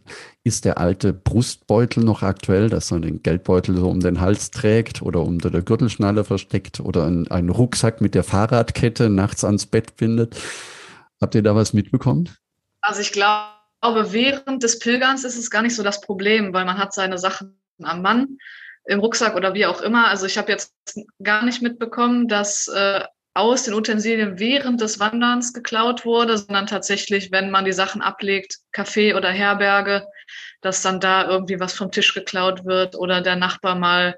ist 0.44 0.66
der 0.66 0.78
alte 0.78 1.14
Brustbeutel 1.14 2.04
noch 2.04 2.22
aktuell, 2.22 2.70
dass 2.70 2.92
man 2.92 3.02
den 3.02 3.24
Geldbeutel 3.24 3.78
so 3.78 3.90
um 3.90 4.02
den 4.02 4.20
Hals 4.20 4.52
trägt 4.52 5.02
oder 5.02 5.22
unter 5.22 5.52
der 5.52 5.62
Gürtelschnalle 5.62 6.26
versteckt 6.26 6.82
oder 6.82 7.06
einen 7.06 7.50
Rucksack 7.50 8.02
mit 8.02 8.14
der 8.14 8.26
Fahrradkette 8.26 9.10
nachts 9.10 9.46
ans 9.46 9.66
Bett 9.66 9.96
bindet? 9.96 10.36
Habt 11.22 11.34
ihr 11.34 11.44
da 11.44 11.56
was 11.56 11.72
mitbekommen? 11.72 12.28
Also 12.82 13.00
ich 13.00 13.14
glaube, 13.14 14.12
während 14.12 14.64
des 14.64 14.80
Pilgerns 14.80 15.24
ist 15.24 15.38
es 15.38 15.50
gar 15.50 15.62
nicht 15.62 15.78
so 15.78 15.84
das 15.84 16.02
Problem, 16.02 16.52
weil 16.52 16.66
man 16.66 16.78
hat 16.78 16.94
seine 16.94 17.18
Sachen 17.18 17.58
am 17.82 18.02
Mann 18.02 18.38
im 18.90 19.00
Rucksack 19.00 19.36
oder 19.36 19.54
wie 19.54 19.68
auch 19.68 19.82
immer. 19.82 20.08
Also 20.08 20.26
ich 20.26 20.38
habe 20.38 20.52
jetzt 20.52 20.74
gar 21.22 21.46
nicht 21.46 21.62
mitbekommen, 21.62 22.28
dass 22.28 22.68
äh, 22.68 23.02
aus 23.36 23.64
den 23.64 23.76
Utensilien 23.76 24.40
während 24.40 24.82
des 24.82 25.00
Wanderns 25.00 25.54
geklaut 25.54 26.06
wurde, 26.06 26.40
sondern 26.40 26.66
tatsächlich, 26.66 27.32
wenn 27.32 27.52
man 27.52 27.66
die 27.66 27.72
Sachen 27.72 28.02
ablegt, 28.02 28.58
Café 28.74 29.16
oder 29.16 29.30
Herberge, 29.30 30.08
dass 30.62 30.82
dann 30.82 31.00
da 31.00 31.30
irgendwie 31.30 31.60
was 31.60 31.74
vom 31.74 31.92
Tisch 31.92 32.16
geklaut 32.16 32.66
wird 32.66 32.96
oder 32.96 33.22
der 33.22 33.36
Nachbar 33.36 33.76
mal 33.76 34.18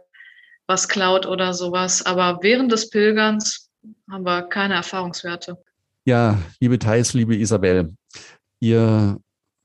was 0.67 0.87
klaut 0.87 1.25
oder 1.25 1.53
sowas. 1.53 2.05
Aber 2.05 2.39
während 2.41 2.71
des 2.71 2.89
Pilgerns 2.89 3.69
haben 4.09 4.25
wir 4.25 4.43
keine 4.43 4.75
Erfahrungswerte. 4.75 5.57
Ja, 6.05 6.37
liebe 6.61 6.79
Thais, 6.79 7.13
liebe 7.13 7.35
Isabel, 7.35 7.93
ihr 8.61 9.19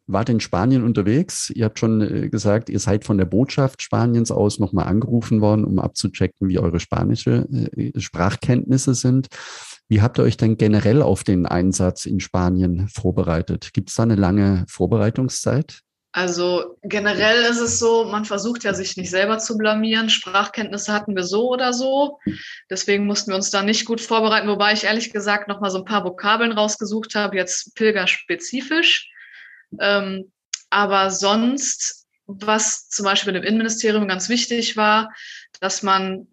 wart 0.07 0.29
in 0.29 0.41
Spanien 0.41 0.85
unterwegs. 0.85 1.51
Ihr 1.51 1.65
habt 1.65 1.79
schon 1.79 2.01
äh, 2.01 2.29
gesagt, 2.29 2.69
ihr 2.69 2.79
seid 2.79 3.05
von 3.05 3.19
der 3.19 3.25
Botschaft 3.25 3.83
Spaniens 3.83 4.31
aus 4.31 4.59
nochmal 4.59 4.87
angerufen 4.87 5.41
worden, 5.41 5.65
um 5.65 5.79
abzuchecken, 5.79 6.49
wie 6.49 6.59
eure 6.59 6.81
spanische 6.81 7.47
äh, 7.77 7.99
Sprachkenntnisse 7.99 8.95
sind. 8.95 9.29
Wie 9.89 10.03
habt 10.03 10.19
ihr 10.19 10.25
euch 10.25 10.37
denn 10.37 10.57
generell 10.57 11.03
auf 11.03 11.23
den 11.23 11.47
Einsatz 11.47 12.07
in 12.07 12.21
Spanien 12.21 12.89
vorbereitet? 12.89 13.73
Gibt 13.73 13.91
es 13.91 13.95
da 13.95 14.03
eine 14.03 14.17
lange 14.17 14.65
Vorbereitungszeit? 14.69 15.81
Also 16.17 16.79
generell 16.83 17.43
ist 17.43 17.61
es 17.61 17.79
so, 17.79 18.05
man 18.05 18.25
versucht 18.25 18.65
ja 18.65 18.73
sich 18.73 18.97
nicht 18.97 19.11
selber 19.11 19.37
zu 19.37 19.59
blamieren. 19.59 20.09
Sprachkenntnisse 20.09 20.91
hatten 20.91 21.15
wir 21.15 21.25
so 21.25 21.51
oder 21.51 21.75
so. 21.75 22.19
Deswegen 22.71 23.05
mussten 23.05 23.33
wir 23.33 23.37
uns 23.37 23.51
da 23.51 23.63
nicht 23.63 23.85
gut 23.85 24.01
vorbereiten, 24.01 24.49
wobei 24.49 24.73
ich 24.73 24.85
ehrlich 24.85 25.13
gesagt 25.13 25.47
noch 25.47 25.61
mal 25.61 25.71
so 25.71 25.77
ein 25.77 25.85
paar 25.85 26.05
Vokabeln 26.05 26.53
rausgesucht 26.53 27.15
habe, 27.15 27.37
jetzt 27.37 27.75
pilgerspezifisch. 27.75 29.11
Ähm, 29.81 30.33
aber 30.71 31.11
sonst, 31.11 32.07
was 32.27 32.89
zum 32.89 33.05
Beispiel 33.05 33.35
im 33.37 33.43
Innenministerium 33.43 34.09
ganz 34.09 34.29
wichtig 34.29 34.77
war, 34.77 35.13
dass 35.61 35.83
man 35.83 36.27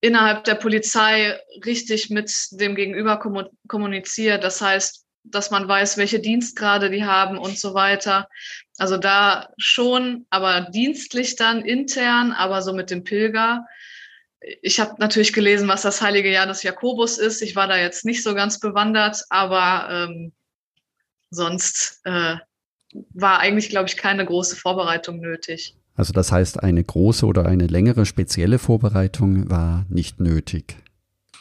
innerhalb 0.00 0.44
der 0.44 0.54
Polizei 0.54 1.38
richtig 1.64 2.10
mit 2.10 2.32
dem 2.52 2.74
Gegenüber 2.74 3.18
kommuniziert. 3.66 4.44
Das 4.44 4.60
heißt, 4.60 5.04
dass 5.24 5.50
man 5.50 5.68
weiß, 5.68 5.96
welche 5.96 6.20
Dienstgrade 6.20 6.90
die 6.90 7.04
haben 7.04 7.38
und 7.38 7.58
so 7.58 7.74
weiter. 7.74 8.28
Also 8.76 8.96
da 8.96 9.52
schon, 9.58 10.26
aber 10.30 10.68
dienstlich 10.70 11.36
dann 11.36 11.64
intern, 11.64 12.32
aber 12.32 12.62
so 12.62 12.72
mit 12.72 12.90
dem 12.90 13.04
Pilger. 13.04 13.66
Ich 14.62 14.78
habe 14.78 14.94
natürlich 14.98 15.32
gelesen, 15.32 15.68
was 15.68 15.82
das 15.82 16.00
heilige 16.00 16.30
Jahr 16.30 16.46
des 16.46 16.62
Jakobus 16.62 17.18
ist. 17.18 17.42
Ich 17.42 17.56
war 17.56 17.66
da 17.66 17.76
jetzt 17.76 18.04
nicht 18.04 18.22
so 18.22 18.34
ganz 18.34 18.60
bewandert, 18.60 19.24
aber 19.30 19.88
ähm, 19.90 20.32
sonst 21.30 22.00
äh, 22.04 22.36
war 23.14 23.40
eigentlich, 23.40 23.68
glaube 23.68 23.88
ich, 23.88 23.96
keine 23.96 24.24
große 24.24 24.56
Vorbereitung 24.56 25.20
nötig. 25.20 25.76
Also 25.94 26.12
das 26.12 26.30
heißt, 26.30 26.62
eine 26.62 26.84
große 26.84 27.26
oder 27.26 27.46
eine 27.46 27.66
längere 27.66 28.06
spezielle 28.06 28.58
Vorbereitung 28.58 29.50
war 29.50 29.84
nicht 29.88 30.20
nötig. 30.20 30.76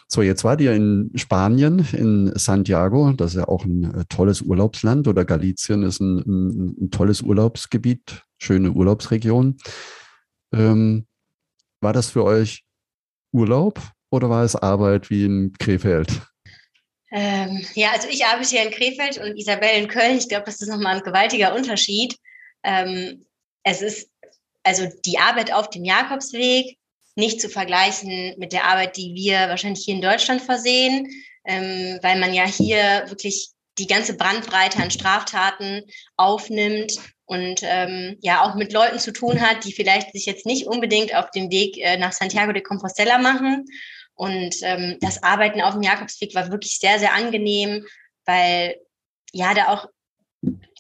So, 0.10 0.22
jetzt 0.22 0.46
wart 0.46 0.62
ihr 0.62 0.74
in 0.74 1.12
Spanien, 1.16 1.86
in 1.92 2.32
Santiago. 2.36 3.12
Das 3.12 3.32
ist 3.34 3.40
ja 3.40 3.48
auch 3.48 3.66
ein 3.66 3.84
äh, 3.94 4.06
tolles 4.08 4.42
Urlaubsland 4.42 5.08
oder 5.08 5.26
Galicien 5.26 5.84
ist 5.84 6.00
ein, 6.00 6.20
ein, 6.20 6.76
ein 6.86 6.92
tolles 6.92 7.22
Urlaubsgebiet, 7.22 8.24
schöne 8.38 8.72
Urlaubsregion. 8.72 9.58
Ähm, 10.54 11.06
war 11.82 11.94
das 11.94 12.10
für 12.10 12.24
euch 12.24 12.64
Urlaub 13.34 13.82
oder 14.10 14.30
war 14.30 14.46
es 14.46 14.56
Arbeit 14.56 15.10
wie 15.10 15.26
in 15.26 15.54
Krefeld? 15.60 16.22
Ähm, 17.12 17.66
ja, 17.74 17.92
also 17.92 18.08
ich 18.10 18.26
arbeite 18.26 18.50
hier 18.50 18.64
in 18.64 18.72
Krefeld 18.72 19.18
und 19.18 19.38
Isabel 19.38 19.70
in 19.78 19.88
Köln. 19.88 20.18
Ich 20.18 20.28
glaube, 20.28 20.46
das 20.46 20.62
ist 20.62 20.70
nochmal 20.70 20.98
ein 20.98 21.04
gewaltiger 21.04 21.56
Unterschied. 21.56 22.18
Ähm, 22.64 23.26
es 23.64 23.82
ist 23.82 24.10
also 24.64 24.88
die 25.06 25.18
Arbeit 25.18 25.54
auf 25.54 25.70
dem 25.70 25.86
Jakobsweg 25.86 26.78
nicht 27.16 27.42
zu 27.42 27.50
vergleichen 27.50 28.36
mit 28.38 28.52
der 28.52 28.66
Arbeit, 28.66 28.98
die 28.98 29.14
wir 29.16 29.50
wahrscheinlich 29.50 29.86
hier 29.86 29.96
in 29.96 30.02
Deutschland 30.02 30.42
versehen, 30.42 31.08
ähm, 31.46 31.98
weil 32.02 32.20
man 32.20 32.34
ja 32.34 32.46
hier 32.46 33.06
wirklich 33.08 33.50
die 33.78 33.88
ganze 33.88 34.16
Brandbreite 34.16 34.82
an 34.82 34.92
Straftaten 34.92 35.84
aufnimmt 36.18 36.94
und 37.26 37.62
ähm, 37.64 38.18
ja 38.22 38.44
auch 38.44 38.56
mit 38.56 38.74
Leuten 38.74 39.00
zu 39.00 39.14
tun 39.14 39.42
hat, 39.42 39.64
die 39.64 39.74
vielleicht 39.74 40.12
sich 40.12 40.26
jetzt 40.26 40.46
nicht 40.46 40.68
unbedingt 40.68 41.16
auf 41.16 41.32
dem 41.32 41.50
Weg 41.50 41.78
äh, 41.78 41.98
nach 41.98 42.12
Santiago 42.12 42.52
de 42.52 42.64
Compostela 42.64 43.18
machen 43.18 43.66
und 44.18 44.56
ähm, 44.64 44.98
das 45.00 45.22
Arbeiten 45.24 45.62
auf 45.62 45.74
dem 45.74 45.84
Jakobsweg 45.84 46.36
war 46.36 46.52
wirklich 46.52 46.80
sehr, 46.80 47.00
sehr 47.00 47.14
angenehm, 47.14 47.86
weil 48.26 48.76
ja 49.32 49.54
da 49.54 49.68
auch 49.68 49.88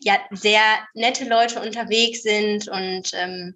ja 0.01 0.19
sehr 0.31 0.61
nette 0.93 1.25
Leute 1.25 1.61
unterwegs 1.61 2.23
sind 2.23 2.67
und 2.67 3.11
ähm, 3.13 3.55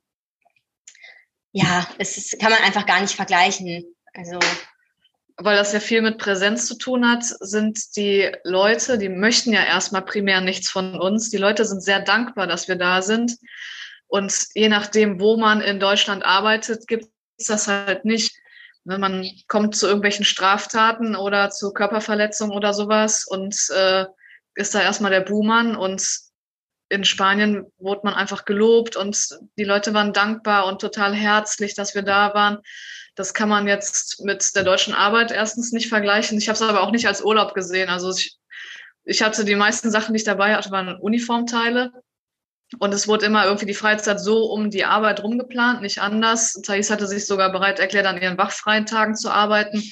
ja, 1.51 1.87
es 1.97 2.17
ist, 2.17 2.39
kann 2.39 2.51
man 2.51 2.63
einfach 2.63 2.85
gar 2.85 3.01
nicht 3.01 3.15
vergleichen. 3.15 3.83
Also 4.13 4.39
weil 5.37 5.57
das 5.57 5.73
ja 5.73 5.79
viel 5.79 6.01
mit 6.01 6.19
Präsenz 6.19 6.67
zu 6.67 6.77
tun 6.77 7.07
hat, 7.07 7.23
sind 7.23 7.95
die 7.95 8.31
Leute, 8.43 8.99
die 8.99 9.09
möchten 9.09 9.51
ja 9.51 9.63
erstmal 9.63 10.03
primär 10.03 10.41
nichts 10.41 10.69
von 10.69 10.99
uns. 10.99 11.31
Die 11.31 11.37
Leute 11.37 11.65
sind 11.65 11.81
sehr 11.81 11.99
dankbar, 11.99 12.45
dass 12.45 12.67
wir 12.67 12.75
da 12.75 13.01
sind. 13.01 13.37
Und 14.07 14.33
je 14.53 14.69
nachdem, 14.69 15.19
wo 15.19 15.37
man 15.37 15.61
in 15.61 15.79
Deutschland 15.79 16.23
arbeitet, 16.23 16.87
gibt 16.87 17.07
es 17.37 17.47
das 17.47 17.67
halt 17.67 18.05
nicht. 18.05 18.35
Ne, 18.83 18.97
man 18.97 19.27
kommt 19.47 19.75
zu 19.75 19.85
irgendwelchen 19.85 20.25
Straftaten 20.25 21.15
oder 21.15 21.51
zu 21.51 21.71
Körperverletzungen 21.71 22.55
oder 22.55 22.73
sowas 22.73 23.25
und 23.27 23.55
äh, 23.75 24.05
ist 24.55 24.73
da 24.73 24.81
erstmal 24.81 25.11
der 25.11 25.21
Buhmann 25.21 25.75
und 25.75 26.03
in 26.89 27.05
Spanien 27.05 27.71
wurde 27.77 28.01
man 28.03 28.15
einfach 28.15 28.43
gelobt 28.43 28.95
und 28.95 29.39
die 29.57 29.63
Leute 29.63 29.93
waren 29.93 30.13
dankbar 30.13 30.65
und 30.65 30.81
total 30.81 31.13
herzlich, 31.13 31.73
dass 31.73 31.95
wir 31.95 32.01
da 32.01 32.33
waren. 32.33 32.57
Das 33.15 33.33
kann 33.33 33.49
man 33.49 33.67
jetzt 33.67 34.23
mit 34.25 34.55
der 34.55 34.63
deutschen 34.63 34.93
Arbeit 34.93 35.31
erstens 35.31 35.71
nicht 35.71 35.87
vergleichen. 35.87 36.37
Ich 36.37 36.49
habe 36.49 36.55
es 36.55 36.61
aber 36.61 36.81
auch 36.81 36.91
nicht 36.91 37.07
als 37.07 37.23
Urlaub 37.23 37.53
gesehen. 37.53 37.89
Also 37.89 38.11
ich, 38.11 38.37
ich 39.05 39.21
hatte 39.21 39.45
die 39.45 39.55
meisten 39.55 39.91
Sachen, 39.91 40.13
die 40.13 40.17
ich 40.17 40.25
dabei 40.25 40.55
hatte, 40.55 40.71
waren 40.71 40.97
Uniformteile. 40.97 41.91
Und 42.79 42.93
es 42.93 43.07
wurde 43.07 43.25
immer 43.25 43.45
irgendwie 43.45 43.65
die 43.65 43.73
Freizeit 43.73 44.19
so 44.19 44.45
um 44.45 44.69
die 44.69 44.85
Arbeit 44.85 45.23
rumgeplant, 45.23 45.81
nicht 45.81 46.01
anders. 46.01 46.53
Thais 46.63 46.89
hatte 46.89 47.07
sich 47.07 47.27
sogar 47.27 47.51
bereit 47.51 47.79
erklärt, 47.79 48.05
an 48.05 48.21
ihren 48.21 48.37
wachfreien 48.37 48.85
Tagen 48.85 49.15
zu 49.15 49.29
arbeiten, 49.29 49.83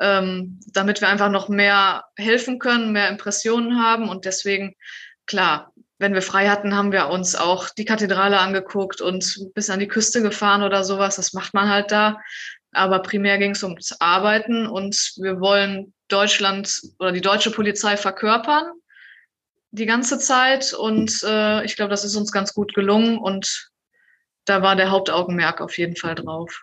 ähm, 0.00 0.60
damit 0.72 1.00
wir 1.00 1.08
einfach 1.08 1.30
noch 1.30 1.48
mehr 1.48 2.04
helfen 2.16 2.58
können, 2.58 2.92
mehr 2.92 3.08
Impressionen 3.08 3.82
haben. 3.82 4.08
Und 4.08 4.24
deswegen, 4.24 4.74
klar, 5.26 5.72
wenn 5.98 6.14
wir 6.14 6.22
frei 6.22 6.48
hatten, 6.48 6.74
haben 6.74 6.92
wir 6.92 7.08
uns 7.08 7.36
auch 7.36 7.68
die 7.68 7.84
Kathedrale 7.84 8.38
angeguckt 8.38 9.02
und 9.02 9.52
bis 9.54 9.68
an 9.68 9.80
die 9.80 9.88
Küste 9.88 10.22
gefahren 10.22 10.62
oder 10.62 10.82
sowas. 10.84 11.16
Das 11.16 11.34
macht 11.34 11.52
man 11.52 11.68
halt 11.68 11.92
da. 11.92 12.18
Aber 12.72 13.00
primär 13.00 13.36
ging 13.36 13.50
es 13.50 13.62
ums 13.62 13.92
Arbeiten 14.00 14.66
und 14.66 15.12
wir 15.16 15.40
wollen 15.40 15.92
Deutschland 16.08 16.80
oder 16.98 17.12
die 17.12 17.20
deutsche 17.20 17.50
Polizei 17.50 17.96
verkörpern 17.96 18.64
die 19.72 19.86
ganze 19.86 20.18
Zeit 20.18 20.72
und 20.72 21.22
äh, 21.24 21.64
ich 21.64 21.76
glaube, 21.76 21.90
das 21.90 22.04
ist 22.04 22.16
uns 22.16 22.32
ganz 22.32 22.54
gut 22.54 22.74
gelungen 22.74 23.18
und 23.18 23.70
da 24.44 24.62
war 24.62 24.76
der 24.76 24.90
Hauptaugenmerk 24.90 25.60
auf 25.60 25.78
jeden 25.78 25.96
Fall 25.96 26.14
drauf. 26.14 26.62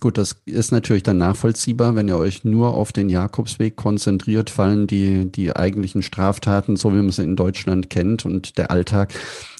Gut, 0.00 0.18
das 0.18 0.42
ist 0.44 0.72
natürlich 0.72 1.02
dann 1.02 1.16
nachvollziehbar, 1.16 1.96
wenn 1.96 2.08
ihr 2.08 2.18
euch 2.18 2.44
nur 2.44 2.74
auf 2.74 2.92
den 2.92 3.08
Jakobsweg 3.08 3.76
konzentriert, 3.76 4.50
fallen 4.50 4.86
die, 4.86 5.30
die 5.32 5.56
eigentlichen 5.56 6.02
Straftaten, 6.02 6.76
so 6.76 6.92
wie 6.92 6.96
man 6.96 7.10
sie 7.10 7.22
in 7.22 7.34
Deutschland 7.34 7.88
kennt 7.88 8.26
und 8.26 8.58
der 8.58 8.70
Alltag 8.70 9.14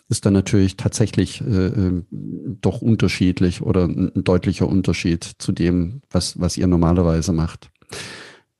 ist 0.09 0.27
dann 0.27 0.35
natürlich 0.35 0.77
tatsächlich 0.77 1.41
äh, 1.41 1.67
äh 1.67 2.03
doch 2.11 2.81
unterschiedlich 2.81 3.63
oder 3.63 3.85
ein, 3.85 4.13
deutlicher 4.15 4.69
Unterschied 4.69 5.25
zu 5.39 5.53
dem, 5.53 6.03
was, 6.11 6.39
was 6.39 6.57
ihr 6.57 6.67
normalerweise 6.67 7.33
macht. 7.33 7.71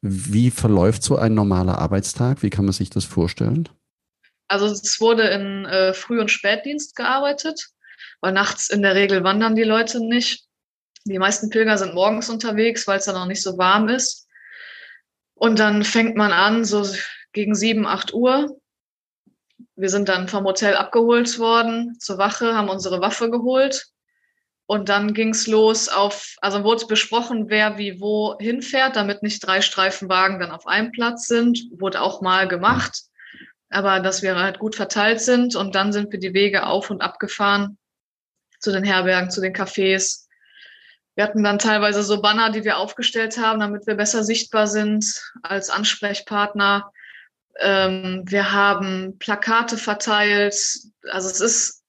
Wie 0.01 0.51
verläuft 0.51 1.03
so 1.03 1.17
ein 1.17 1.35
normaler 1.35 1.79
Arbeitstag? 1.79 2.43
Wie 2.43 2.51
kann 2.51 2.65
man 2.65 2.73
sich 2.73 2.91
das 2.91 3.05
vorstellen? 3.05 3.69
Also 4.49 4.67
es 4.67 5.01
wurde 5.01 5.29
in 5.29 5.65
äh, 5.65 5.93
Früh- 5.93 6.21
und 6.21 6.31
Spätdienst 6.31 6.95
gearbeitet, 6.97 7.69
weil 8.21 8.33
nachts 8.33 8.69
in 8.69 8.83
der 8.83 8.95
Regel 8.95 9.25
wandern 9.25 9.57
die 9.57 9.65
Leute 9.65 10.01
nicht. 10.01 10.45
Die 11.05 11.19
meisten 11.19 11.51
Pilger 11.51 11.79
sind 11.79 11.95
morgens 11.95 12.29
unterwegs, 12.31 12.87
weil 12.87 12.99
es 12.99 13.05
dann 13.05 13.15
noch 13.15 13.27
nicht 13.27 13.43
so 13.43 13.59
warm 13.59 13.89
ist. 13.89 14.27
Und 15.35 15.59
dann 15.59 15.85
fängt 15.85 16.17
man 16.17 16.33
an, 16.33 16.65
so 16.65 16.87
gegen 17.33 17.55
sieben, 17.55 17.87
acht 17.87 18.15
Uhr. 18.15 18.59
Wir 19.75 19.91
sind 19.91 20.09
dann 20.09 20.29
vom 20.29 20.45
Hotel 20.45 20.75
abgeholt 20.75 21.39
worden 21.39 21.99
zur 22.01 22.19
Wache, 22.19 22.55
haben 22.55 22.69
unsere 22.69 23.01
Waffe 23.01 23.31
geholt 23.31 23.87
Und 24.67 24.89
dann 24.89 25.15
ging 25.15 25.31
es 25.31 25.47
los 25.47 25.89
auf, 25.89 26.35
also 26.41 26.65
wurde 26.65 26.87
besprochen, 26.87 27.49
wer 27.49 27.79
wie 27.79 28.01
wo 28.01 28.37
hinfährt, 28.39 28.97
damit 28.97 29.23
nicht 29.23 29.47
drei 29.47 29.61
Streifenwagen 29.61 30.41
dann 30.41 30.51
auf 30.51 30.67
einem 30.67 30.91
Platz 30.91 31.29
sind. 31.29 31.61
Wurde 31.79 32.01
auch 32.01 32.21
mal 32.21 32.49
gemacht, 32.49 33.03
aber 33.71 34.01
dass 34.01 34.23
wir 34.23 34.37
halt 34.37 34.59
gut 34.59 34.75
verteilt 34.75 35.21
sind. 35.21 35.57
Und 35.57 35.75
dann 35.75 35.93
sind 35.93 36.13
wir 36.13 36.21
die 36.21 36.35
Wege 36.35 36.67
auf 36.67 36.91
und 36.91 37.03
ab 37.03 37.19
gefahren 37.19 37.79
zu 38.61 38.73
den 38.73 38.85
Herbergen, 38.85 39.31
zu 39.31 39.41
den 39.41 39.55
Cafés. 39.55 40.27
Wir 41.15 41.25
hatten 41.25 41.43
dann 41.43 41.59
teilweise 41.59 42.03
so 42.03 42.21
Banner, 42.21 42.51
die 42.51 42.65
wir 42.65 42.79
aufgestellt 42.79 43.39
haben, 43.39 43.61
damit 43.61 43.87
wir 43.87 43.95
besser 43.95 44.23
sichtbar 44.23 44.67
sind 44.67 45.07
als 45.43 45.71
Ansprechpartner. 45.71 46.93
Ähm, 47.59 48.23
wir 48.27 48.53
haben 48.53 49.19
Plakate 49.19 49.79
verteilt. 49.79 50.57
Also 51.11 51.31
es 51.31 51.41
ist 51.41 51.83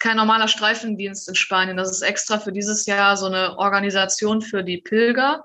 kein 0.00 0.16
normaler 0.16 0.48
Streifendienst 0.48 1.28
in 1.28 1.34
Spanien. 1.34 1.76
Das 1.76 1.90
ist 1.90 2.02
extra 2.02 2.38
für 2.38 2.52
dieses 2.52 2.86
Jahr 2.86 3.16
so 3.16 3.26
eine 3.26 3.58
Organisation 3.58 4.42
für 4.42 4.62
die 4.62 4.78
Pilger 4.78 5.44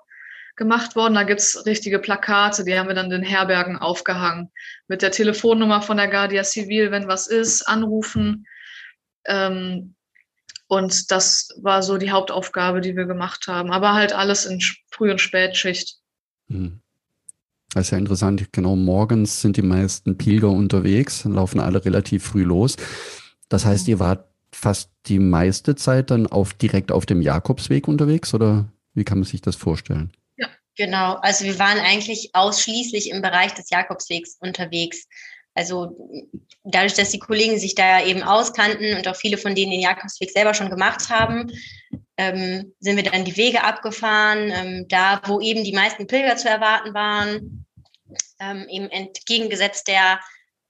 gemacht 0.55 0.95
worden. 0.95 1.15
Da 1.15 1.23
gibt's 1.23 1.65
richtige 1.65 1.99
Plakate, 1.99 2.63
die 2.63 2.77
haben 2.77 2.87
wir 2.87 2.95
dann 2.95 3.09
den 3.09 3.23
Herbergen 3.23 3.77
aufgehangen. 3.77 4.51
Mit 4.87 5.01
der 5.01 5.11
Telefonnummer 5.11 5.81
von 5.81 5.97
der 5.97 6.09
Guardia 6.09 6.43
Civil, 6.43 6.91
wenn 6.91 7.07
was 7.07 7.27
ist, 7.27 7.63
anrufen. 7.63 8.45
Ähm, 9.25 9.95
und 10.67 11.11
das 11.11 11.49
war 11.61 11.83
so 11.83 11.97
die 11.97 12.11
Hauptaufgabe, 12.11 12.81
die 12.81 12.95
wir 12.95 13.05
gemacht 13.05 13.45
haben. 13.47 13.71
Aber 13.71 13.93
halt 13.93 14.13
alles 14.13 14.45
in 14.45 14.59
Früh- 14.89 15.11
und 15.11 15.21
Spätschicht. 15.21 15.97
Hm. 16.49 16.81
Das 17.73 17.87
ist 17.87 17.91
ja 17.91 17.97
interessant. 17.97 18.53
Genau, 18.53 18.75
morgens 18.75 19.41
sind 19.41 19.57
die 19.57 19.61
meisten 19.61 20.17
Pilger 20.17 20.49
unterwegs, 20.49 21.25
laufen 21.25 21.59
alle 21.59 21.83
relativ 21.83 22.23
früh 22.23 22.43
los. 22.43 22.77
Das 23.49 23.65
heißt, 23.65 23.87
ihr 23.89 23.99
wart 23.99 24.29
fast 24.53 24.89
die 25.07 25.19
meiste 25.19 25.75
Zeit 25.75 26.09
dann 26.09 26.25
auf, 26.25 26.53
direkt 26.53 26.91
auf 26.91 27.05
dem 27.05 27.21
Jakobsweg 27.21 27.87
unterwegs 27.87 28.33
oder 28.33 28.65
wie 28.93 29.03
kann 29.03 29.19
man 29.19 29.25
sich 29.25 29.41
das 29.41 29.57
vorstellen? 29.57 30.11
Ja, 30.77 30.85
genau. 30.85 31.13
Also 31.21 31.45
wir 31.45 31.59
waren 31.59 31.79
eigentlich 31.79 32.31
ausschließlich 32.33 33.09
im 33.09 33.21
Bereich 33.21 33.53
des 33.53 33.69
Jakobswegs 33.69 34.37
unterwegs. 34.39 35.07
Also 35.53 35.95
dadurch, 36.63 36.93
dass 36.93 37.11
die 37.11 37.19
Kollegen 37.19 37.57
sich 37.57 37.75
da 37.75 38.03
eben 38.03 38.23
auskannten 38.23 38.95
und 38.97 39.07
auch 39.07 39.15
viele 39.15 39.37
von 39.37 39.55
denen 39.55 39.71
den 39.71 39.79
Jakobsweg 39.79 40.31
selber 40.31 40.53
schon 40.53 40.69
gemacht 40.69 41.09
haben, 41.09 41.51
ähm, 42.17 42.73
sind 42.79 42.97
wir 42.97 43.03
dann 43.03 43.25
die 43.25 43.37
Wege 43.37 43.63
abgefahren, 43.63 44.51
ähm, 44.51 44.85
da 44.89 45.21
wo 45.25 45.39
eben 45.39 45.63
die 45.63 45.73
meisten 45.73 46.07
Pilger 46.07 46.35
zu 46.35 46.49
erwarten 46.49 46.93
waren, 46.93 47.65
ähm, 48.39 48.67
eben 48.69 48.89
entgegengesetzt 48.89 49.87
der 49.87 50.19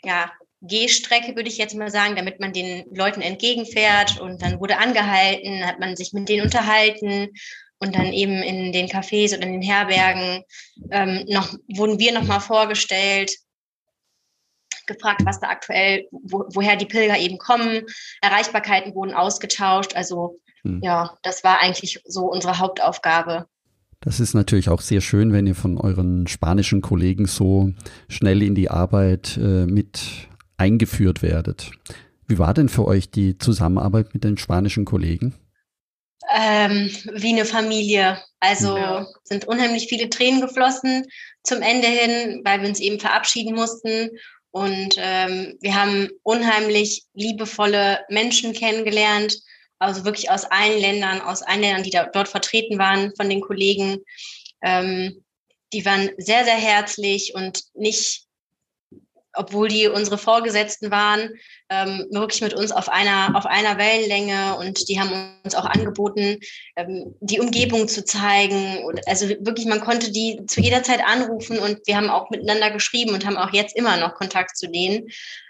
ja, 0.03 0.31
Gehstrecke, 0.61 1.35
würde 1.35 1.49
ich 1.49 1.57
jetzt 1.57 1.75
mal 1.75 1.89
sagen, 1.89 2.15
damit 2.15 2.39
man 2.39 2.53
den 2.53 2.85
Leuten 2.95 3.21
entgegenfährt. 3.21 4.19
Und 4.19 4.41
dann 4.41 4.59
wurde 4.59 4.77
angehalten, 4.77 5.65
hat 5.65 5.79
man 5.79 5.95
sich 5.95 6.13
mit 6.13 6.29
denen 6.29 6.43
unterhalten 6.43 7.31
und 7.79 7.95
dann 7.95 8.13
eben 8.13 8.41
in 8.41 8.71
den 8.71 8.87
Cafés 8.87 9.35
oder 9.35 9.45
in 9.45 9.53
den 9.53 9.61
Herbergen 9.61 10.43
ähm, 10.91 11.25
noch, 11.27 11.53
wurden 11.75 11.99
wir 11.99 12.13
nochmal 12.13 12.39
vorgestellt, 12.39 13.31
gefragt, 14.87 15.21
was 15.25 15.39
da 15.39 15.47
aktuell, 15.47 16.07
wo, 16.11 16.45
woher 16.53 16.75
die 16.75 16.85
Pilger 16.85 17.17
eben 17.17 17.37
kommen. 17.37 17.83
Erreichbarkeiten 18.21 18.93
wurden 18.95 19.13
ausgetauscht. 19.13 19.95
Also 19.95 20.39
hm. 20.61 20.81
ja, 20.83 21.17
das 21.23 21.43
war 21.43 21.59
eigentlich 21.61 22.01
so 22.05 22.25
unsere 22.25 22.59
Hauptaufgabe. 22.59 23.47
Das 24.01 24.19
ist 24.19 24.33
natürlich 24.33 24.69
auch 24.69 24.81
sehr 24.81 25.01
schön, 25.01 25.33
wenn 25.33 25.47
ihr 25.47 25.55
von 25.55 25.77
euren 25.77 26.27
spanischen 26.27 26.81
Kollegen 26.81 27.25
so 27.25 27.71
schnell 28.07 28.43
in 28.43 28.53
die 28.53 28.69
Arbeit 28.69 29.37
äh, 29.37 29.65
mit 29.65 30.27
eingeführt 30.57 31.21
werdet. 31.21 31.71
Wie 32.27 32.37
war 32.37 32.53
denn 32.53 32.69
für 32.69 32.85
euch 32.85 33.09
die 33.09 33.37
Zusammenarbeit 33.37 34.13
mit 34.13 34.23
den 34.23 34.37
spanischen 34.37 34.85
Kollegen? 34.85 35.33
Ähm, 36.33 36.89
wie 37.13 37.33
eine 37.33 37.45
Familie. 37.45 38.21
Also 38.39 38.77
ja. 38.77 39.07
sind 39.23 39.45
unheimlich 39.45 39.87
viele 39.87 40.09
Tränen 40.09 40.41
geflossen 40.41 41.05
zum 41.43 41.61
Ende 41.61 41.87
hin, 41.87 42.41
weil 42.43 42.61
wir 42.61 42.69
uns 42.69 42.79
eben 42.79 42.99
verabschieden 42.99 43.55
mussten. 43.55 44.09
Und 44.51 44.95
ähm, 44.97 45.57
wir 45.61 45.75
haben 45.75 46.09
unheimlich 46.23 47.03
liebevolle 47.13 47.99
Menschen 48.09 48.53
kennengelernt, 48.53 49.37
also 49.79 50.05
wirklich 50.05 50.31
aus 50.31 50.45
allen 50.45 50.79
Ländern, 50.79 51.21
aus 51.21 51.41
allen 51.41 51.61
Ländern, 51.61 51.83
die 51.83 51.89
da, 51.89 52.05
dort 52.05 52.29
vertreten 52.29 52.79
waren 52.79 53.13
von 53.15 53.29
den 53.29 53.41
Kollegen. 53.41 53.97
Ähm, 54.63 55.23
die 55.73 55.85
waren 55.85 56.09
sehr, 56.17 56.45
sehr 56.45 56.55
herzlich 56.55 57.33
und 57.35 57.63
nicht 57.73 58.24
obwohl 59.35 59.67
die 59.67 59.87
unsere 59.87 60.17
Vorgesetzten 60.17 60.91
waren, 60.91 61.29
ähm, 61.69 62.05
wirklich 62.11 62.41
mit 62.41 62.53
uns 62.53 62.71
auf 62.71 62.89
einer, 62.89 63.35
auf 63.35 63.45
einer 63.45 63.77
Wellenlänge 63.77 64.57
und 64.57 64.87
die 64.87 64.99
haben 64.99 65.11
uns 65.43 65.55
auch 65.55 65.65
angeboten, 65.65 66.39
ähm, 66.75 67.15
die 67.21 67.39
Umgebung 67.39 67.87
zu 67.87 68.03
zeigen. 68.05 68.83
Also 69.05 69.29
wirklich, 69.29 69.65
man 69.65 69.81
konnte 69.81 70.11
die 70.11 70.41
zu 70.47 70.61
jeder 70.61 70.83
Zeit 70.83 71.01
anrufen 71.05 71.59
und 71.59 71.79
wir 71.85 71.97
haben 71.97 72.09
auch 72.09 72.29
miteinander 72.29 72.71
geschrieben 72.71 73.13
und 73.13 73.25
haben 73.25 73.37
auch 73.37 73.53
jetzt 73.53 73.75
immer 73.75 73.97
noch 73.97 74.15
Kontakt 74.15 74.57
zu 74.57 74.67
denen. 74.67 75.07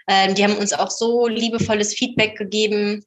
Ähm, 0.08 0.34
die 0.34 0.44
haben 0.44 0.56
uns 0.56 0.72
auch 0.72 0.90
so 0.90 1.26
liebevolles 1.26 1.94
Feedback 1.94 2.36
gegeben 2.36 3.04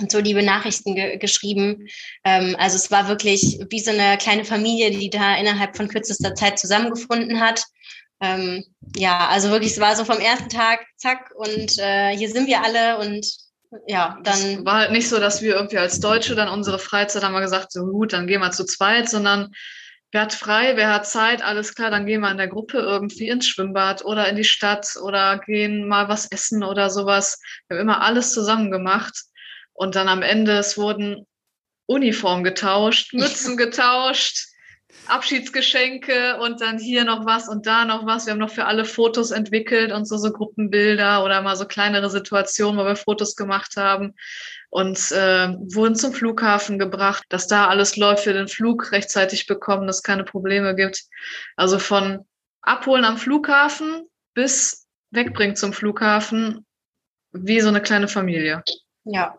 und 0.00 0.10
so 0.10 0.18
liebe 0.18 0.42
Nachrichten 0.42 0.94
ge 0.94 1.16
geschrieben. 1.18 1.88
Ähm, 2.24 2.56
also 2.58 2.76
es 2.76 2.90
war 2.90 3.08
wirklich 3.08 3.58
wie 3.70 3.80
so 3.80 3.90
eine 3.90 4.18
kleine 4.18 4.44
Familie, 4.44 4.90
die 4.90 5.10
da 5.10 5.36
innerhalb 5.36 5.76
von 5.76 5.88
kürzester 5.88 6.34
Zeit 6.34 6.58
zusammengefunden 6.58 7.40
hat. 7.40 7.64
Ähm, 8.20 8.64
ja, 8.96 9.28
also 9.28 9.50
wirklich, 9.50 9.72
es 9.72 9.80
war 9.80 9.94
so 9.94 10.04
vom 10.04 10.18
ersten 10.18 10.48
Tag, 10.48 10.86
zack, 10.96 11.30
und 11.34 11.78
äh, 11.78 12.16
hier 12.16 12.30
sind 12.30 12.46
wir 12.46 12.62
alle 12.62 12.98
und 12.98 13.26
ja, 13.86 14.18
dann. 14.22 14.38
Es 14.38 14.64
war 14.64 14.74
halt 14.80 14.92
nicht 14.92 15.08
so, 15.08 15.18
dass 15.18 15.42
wir 15.42 15.54
irgendwie 15.54 15.78
als 15.78 16.00
Deutsche 16.00 16.34
dann 16.34 16.48
unsere 16.48 16.78
Freizeit 16.78 17.22
haben 17.22 17.34
wir 17.34 17.40
gesagt, 17.40 17.72
so 17.72 17.84
gut, 17.84 18.12
dann 18.12 18.26
gehen 18.26 18.40
wir 18.40 18.52
zu 18.52 18.64
zweit, 18.64 19.08
sondern 19.08 19.52
wer 20.12 20.22
hat 20.22 20.32
frei, 20.32 20.76
wer 20.76 20.92
hat 20.92 21.06
Zeit, 21.06 21.42
alles 21.42 21.74
klar, 21.74 21.90
dann 21.90 22.06
gehen 22.06 22.20
wir 22.20 22.30
in 22.30 22.38
der 22.38 22.48
Gruppe 22.48 22.78
irgendwie 22.78 23.28
ins 23.28 23.46
Schwimmbad 23.46 24.04
oder 24.04 24.28
in 24.28 24.36
die 24.36 24.44
Stadt 24.44 24.96
oder 25.02 25.38
gehen 25.38 25.86
mal 25.88 26.08
was 26.08 26.30
essen 26.30 26.62
oder 26.62 26.90
sowas. 26.90 27.40
Wir 27.68 27.76
haben 27.76 27.82
immer 27.82 28.02
alles 28.02 28.32
zusammen 28.32 28.70
gemacht. 28.70 29.24
Und 29.72 29.94
dann 29.94 30.08
am 30.08 30.22
Ende, 30.22 30.52
es 30.52 30.78
wurden 30.78 31.26
Uniform 31.86 32.44
getauscht, 32.44 33.12
Mützen 33.12 33.56
getauscht. 33.56 34.46
Abschiedsgeschenke 35.08 36.38
und 36.40 36.60
dann 36.60 36.78
hier 36.78 37.04
noch 37.04 37.26
was 37.26 37.48
und 37.48 37.66
da 37.66 37.84
noch 37.84 38.06
was. 38.06 38.26
Wir 38.26 38.32
haben 38.32 38.40
noch 38.40 38.50
für 38.50 38.66
alle 38.66 38.84
Fotos 38.84 39.30
entwickelt 39.30 39.92
und 39.92 40.06
so, 40.06 40.16
so 40.16 40.32
Gruppenbilder 40.32 41.24
oder 41.24 41.42
mal 41.42 41.56
so 41.56 41.66
kleinere 41.66 42.10
Situationen, 42.10 42.80
wo 42.80 42.84
wir 42.84 42.96
Fotos 42.96 43.36
gemacht 43.36 43.76
haben 43.76 44.14
und 44.70 44.98
äh, 45.12 45.48
wurden 45.74 45.96
zum 45.96 46.12
Flughafen 46.12 46.78
gebracht, 46.78 47.24
dass 47.28 47.46
da 47.46 47.68
alles 47.68 47.96
läuft 47.96 48.24
für 48.24 48.32
den 48.32 48.48
Flug 48.48 48.92
rechtzeitig 48.92 49.46
bekommen, 49.46 49.86
dass 49.86 49.96
es 49.96 50.02
keine 50.02 50.24
Probleme 50.24 50.74
gibt. 50.74 51.04
Also 51.56 51.78
von 51.78 52.26
abholen 52.62 53.04
am 53.04 53.16
Flughafen 53.16 54.06
bis 54.34 54.86
wegbringen 55.10 55.56
zum 55.56 55.72
Flughafen, 55.72 56.66
wie 57.32 57.60
so 57.60 57.68
eine 57.68 57.80
kleine 57.80 58.08
Familie. 58.08 58.62
Ja. 59.04 59.38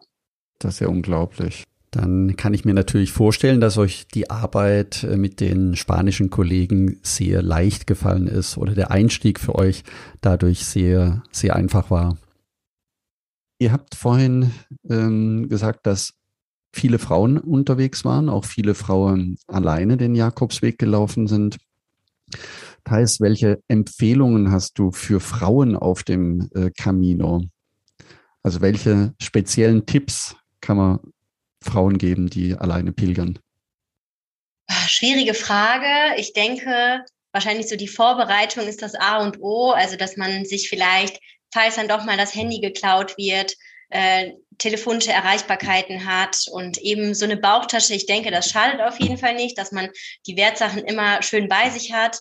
Das 0.59 0.75
ist 0.75 0.79
ja 0.79 0.87
unglaublich 0.87 1.63
dann 1.97 2.35
kann 2.35 2.53
ich 2.53 2.63
mir 2.63 2.75
natürlich 2.75 3.11
vorstellen, 3.11 3.59
dass 3.59 3.79
euch 3.79 4.07
die 4.07 4.29
Arbeit 4.29 5.03
äh, 5.03 5.17
mit 5.17 5.39
den 5.39 5.75
spanischen 5.75 6.29
Kollegen 6.29 6.99
sehr 7.01 7.41
leicht 7.41 7.87
gefallen 7.87 8.27
ist 8.27 8.57
oder 8.57 8.75
der 8.75 8.91
Einstieg 8.91 9.39
für 9.39 9.55
euch 9.55 9.83
dadurch 10.21 10.65
sehr, 10.65 11.23
sehr 11.31 11.55
einfach 11.55 11.89
war. 11.89 12.17
Ihr 13.57 13.71
habt 13.71 13.95
vorhin 13.95 14.51
ähm, 14.87 15.49
gesagt, 15.49 15.87
dass 15.87 16.13
viele 16.71 16.99
Frauen 16.99 17.39
unterwegs 17.39 18.05
waren, 18.05 18.29
auch 18.29 18.45
viele 18.45 18.75
Frauen 18.75 19.37
alleine 19.47 19.97
den 19.97 20.13
Jakobsweg 20.13 20.77
gelaufen 20.77 21.25
sind. 21.25 21.57
Thais, 22.83 23.19
welche 23.19 23.59
Empfehlungen 23.67 24.51
hast 24.51 24.77
du 24.77 24.91
für 24.91 25.19
Frauen 25.19 25.75
auf 25.75 26.03
dem 26.03 26.47
äh, 26.53 26.69
Camino? 26.69 27.41
Also 28.43 28.61
welche 28.61 29.15
speziellen 29.19 29.87
Tipps 29.87 30.35
kann 30.61 30.77
man 30.77 30.99
Frauen 31.61 31.97
geben, 31.97 32.29
die 32.29 32.55
alleine 32.55 32.91
pilgern? 32.91 33.39
Schwierige 34.87 35.33
Frage. 35.33 36.19
Ich 36.19 36.33
denke, 36.33 37.03
wahrscheinlich 37.31 37.67
so 37.69 37.75
die 37.75 37.87
Vorbereitung 37.87 38.67
ist 38.67 38.81
das 38.81 38.95
A 38.95 39.17
und 39.23 39.41
O. 39.41 39.71
Also, 39.71 39.95
dass 39.95 40.17
man 40.17 40.45
sich 40.45 40.69
vielleicht, 40.69 41.19
falls 41.53 41.75
dann 41.75 41.87
doch 41.87 42.03
mal 42.05 42.17
das 42.17 42.35
Handy 42.35 42.59
geklaut 42.59 43.17
wird, 43.17 43.53
äh, 43.89 44.33
telefonische 44.57 45.11
Erreichbarkeiten 45.11 46.05
hat 46.05 46.45
und 46.51 46.77
eben 46.79 47.13
so 47.13 47.25
eine 47.25 47.37
Bauchtasche. 47.37 47.93
Ich 47.93 48.05
denke, 48.05 48.31
das 48.31 48.49
schadet 48.49 48.81
auf 48.81 48.99
jeden 48.99 49.17
Fall 49.17 49.35
nicht, 49.35 49.57
dass 49.57 49.71
man 49.71 49.89
die 50.25 50.35
Wertsachen 50.35 50.83
immer 50.83 51.21
schön 51.21 51.47
bei 51.47 51.69
sich 51.69 51.93
hat. 51.93 52.19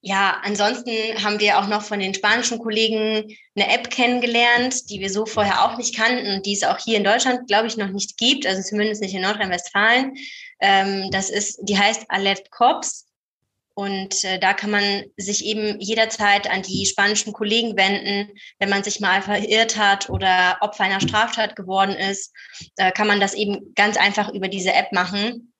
Ja, 0.00 0.40
ansonsten 0.44 0.92
haben 1.24 1.40
wir 1.40 1.58
auch 1.58 1.66
noch 1.66 1.82
von 1.82 1.98
den 1.98 2.14
spanischen 2.14 2.58
Kollegen 2.60 3.36
eine 3.56 3.74
App 3.74 3.90
kennengelernt, 3.90 4.88
die 4.90 5.00
wir 5.00 5.10
so 5.10 5.26
vorher 5.26 5.64
auch 5.64 5.76
nicht 5.76 5.96
kannten 5.96 6.34
und 6.34 6.46
die 6.46 6.52
es 6.54 6.62
auch 6.62 6.78
hier 6.78 6.96
in 6.98 7.04
Deutschland, 7.04 7.48
glaube 7.48 7.66
ich, 7.66 7.76
noch 7.76 7.90
nicht 7.90 8.16
gibt, 8.16 8.46
also 8.46 8.62
zumindest 8.62 9.02
nicht 9.02 9.14
in 9.14 9.22
Nordrhein-Westfalen. 9.22 10.14
Ähm, 10.60 11.10
das 11.10 11.30
ist, 11.30 11.58
die 11.62 11.78
heißt 11.78 12.06
Alert 12.08 12.50
Cops 12.52 13.06
Und 13.74 14.24
äh, 14.24 14.40
da 14.40 14.54
kann 14.54 14.70
man 14.70 15.04
sich 15.16 15.44
eben 15.44 15.80
jederzeit 15.80 16.50
an 16.50 16.62
die 16.62 16.84
spanischen 16.86 17.32
Kollegen 17.32 17.76
wenden. 17.76 18.32
Wenn 18.58 18.70
man 18.70 18.82
sich 18.82 18.98
mal 19.00 19.22
verirrt 19.22 19.76
hat 19.78 20.10
oder 20.10 20.58
Opfer 20.60 20.84
einer 20.84 21.00
Straftat 21.00 21.54
geworden 21.54 21.94
ist, 21.94 22.32
äh, 22.76 22.90
kann 22.92 23.06
man 23.06 23.20
das 23.20 23.34
eben 23.34 23.74
ganz 23.76 23.96
einfach 23.96 24.32
über 24.34 24.48
diese 24.48 24.72
App 24.72 24.92
machen. 24.92 25.52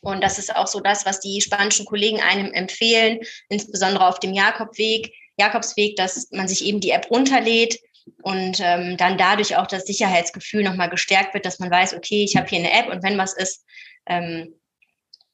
Und 0.00 0.22
das 0.22 0.38
ist 0.38 0.54
auch 0.54 0.66
so 0.66 0.80
das, 0.80 1.06
was 1.06 1.20
die 1.20 1.40
spanischen 1.40 1.86
Kollegen 1.86 2.20
einem 2.20 2.52
empfehlen, 2.52 3.20
insbesondere 3.48 4.06
auf 4.06 4.20
dem 4.20 4.34
Jakobweg, 4.34 5.12
Jakobsweg, 5.36 5.96
dass 5.96 6.30
man 6.30 6.48
sich 6.48 6.64
eben 6.64 6.80
die 6.80 6.90
App 6.90 7.10
runterlädt 7.10 7.80
und 8.22 8.60
ähm, 8.60 8.96
dann 8.96 9.18
dadurch 9.18 9.56
auch 9.56 9.66
das 9.66 9.86
Sicherheitsgefühl 9.86 10.62
nochmal 10.62 10.90
gestärkt 10.90 11.34
wird, 11.34 11.46
dass 11.46 11.58
man 11.58 11.70
weiß, 11.70 11.94
okay, 11.94 12.24
ich 12.24 12.36
habe 12.36 12.48
hier 12.48 12.58
eine 12.58 12.72
App 12.72 12.88
und 12.88 13.02
wenn 13.02 13.18
was 13.18 13.34
ist, 13.34 13.64
ähm, 14.06 14.54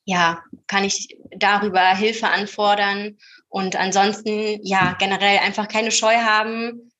ja, 0.04 0.42
kann 0.66 0.84
ich 0.84 1.16
darüber 1.36 1.94
Hilfe 1.94 2.28
anfordern 2.28 3.18
und 3.48 3.76
ansonsten, 3.76 4.60
ja, 4.62 4.96
generell 4.98 5.38
einfach 5.38 5.68
keine 5.68 5.90
Scheu 5.90 6.16
haben, 6.16 6.92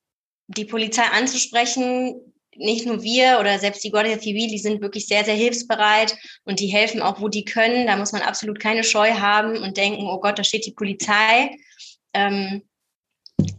die 0.49 0.65
Polizei 0.65 1.05
anzusprechen. 1.05 2.30
Nicht 2.57 2.85
nur 2.85 3.03
wir 3.03 3.39
oder 3.41 3.59
selbst 3.59 3.85
die 3.85 3.91
Guardia 3.91 4.19
Civil, 4.19 4.49
die 4.49 4.59
sind 4.59 4.81
wirklich 4.81 5.07
sehr, 5.07 5.25
sehr 5.25 5.35
hilfsbereit 5.35 6.17
und 6.45 6.61
die 6.61 6.67
helfen 6.67 7.01
auch, 7.01 7.21
wo 7.21 7.29
die 7.29 7.45
können. 7.45 7.87
Da 7.87 7.97
muss 7.97 8.13
man 8.13 8.23
absolut 8.23 8.59
keine 8.59 8.85
Scheu 8.85 9.13
haben 9.13 9.57
und 9.59 9.77
denken, 9.77 10.03
oh 10.03 10.21
Gott, 10.21 10.39
da 10.39 10.45
steht 10.45 10.67
die 10.67 10.73
Polizei. 10.73 11.57
Ähm, 12.13 12.63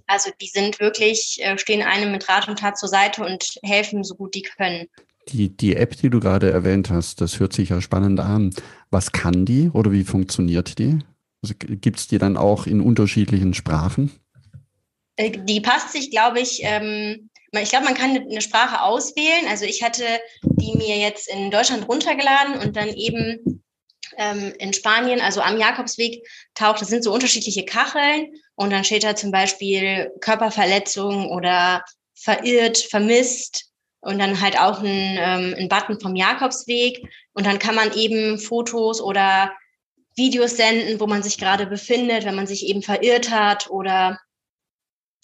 also 0.08 0.30
die 0.40 0.48
sind 0.48 0.80
wirklich, 0.80 1.40
äh, 1.42 1.58
stehen 1.58 1.82
einem 1.82 2.12
mit 2.12 2.28
Rat 2.30 2.48
und 2.48 2.60
Tat 2.60 2.78
zur 2.78 2.90
Seite 2.90 3.26
und 3.26 3.58
helfen 3.64 4.04
so 4.04 4.16
gut 4.16 4.36
die 4.36 4.44
können. 4.44 4.88
Die, 5.30 5.56
die 5.56 5.76
App, 5.76 5.96
die 5.98 6.10
du 6.10 6.20
gerade 6.20 6.52
erwähnt 6.52 6.90
hast, 6.90 7.22
das 7.22 7.40
hört 7.40 7.54
sich 7.54 7.70
ja 7.70 7.82
spannend 7.82 8.20
an. 8.20 8.54
Was 8.90 9.12
kann 9.12 9.46
die 9.46 9.70
oder 9.70 9.92
wie 9.92 10.04
funktioniert 10.04 10.80
die? 10.80 11.00
Also 11.42 11.54
Gibt 11.58 12.00
es 12.00 12.08
die 12.08 12.18
dann 12.18 12.38
auch 12.38 12.68
in 12.68 12.82
unterschiedlichen 12.82 13.54
Sprachen? 13.54 14.12
Äh, 15.16 15.32
die 15.46 15.62
passt 15.62 15.92
sich, 15.92 16.12
glaube 16.12 16.40
ich, 16.40 16.62
ähm, 16.64 17.30
ich 17.60 17.70
glaube, 17.70 17.86
man 17.86 17.96
kann 17.96 18.16
eine 18.16 18.42
Sprache 18.42 18.82
auswählen. 18.82 19.46
Also 19.50 19.66
ich 19.66 19.84
hatte 19.84 20.06
die 20.44 20.78
mir 20.78 20.98
jetzt 20.98 21.28
in 21.28 21.52
Deutschland 21.52 21.88
runtergeladen 21.88 22.56
und 22.60 22.76
dann 22.76 22.90
eben 22.90 23.64
ähm, 24.18 24.54
in 24.60 24.74
Spanien, 24.74 25.22
also 25.22 25.42
am 25.42 25.58
Jakobsweg, 25.58 26.26
taucht, 26.54 26.82
das 26.82 26.88
sind 26.88 27.04
so 27.04 27.14
unterschiedliche 27.14 27.66
Kacheln 27.66 28.28
und 28.56 28.72
dann 28.72 28.84
steht 28.84 29.04
da 29.04 29.16
zum 29.16 29.32
Beispiel 29.32 30.12
Körperverletzung 30.22 31.30
oder 31.30 31.84
verirrt, 32.14 32.78
vermisst 32.78 33.72
und 34.02 34.20
dann 34.20 34.42
halt 34.42 34.60
auch 34.60 34.80
ein, 34.80 35.18
ähm, 35.20 35.56
ein 35.58 35.70
Button 35.70 36.00
vom 36.00 36.16
Jakobsweg. 36.16 37.02
Und 37.34 37.46
dann 37.46 37.60
kann 37.60 37.76
man 37.76 37.94
eben 37.94 38.40
Fotos 38.40 39.02
oder 39.02 39.52
Videos 40.16 40.58
senden, 40.58 41.00
wo 41.00 41.08
man 41.08 41.24
sich 41.24 41.38
gerade 41.38 41.66
befindet, 41.66 42.26
wenn 42.26 42.36
man 42.36 42.48
sich 42.48 42.66
eben 42.66 42.82
verirrt 42.82 43.32
hat 43.32 43.70
oder 43.70 44.20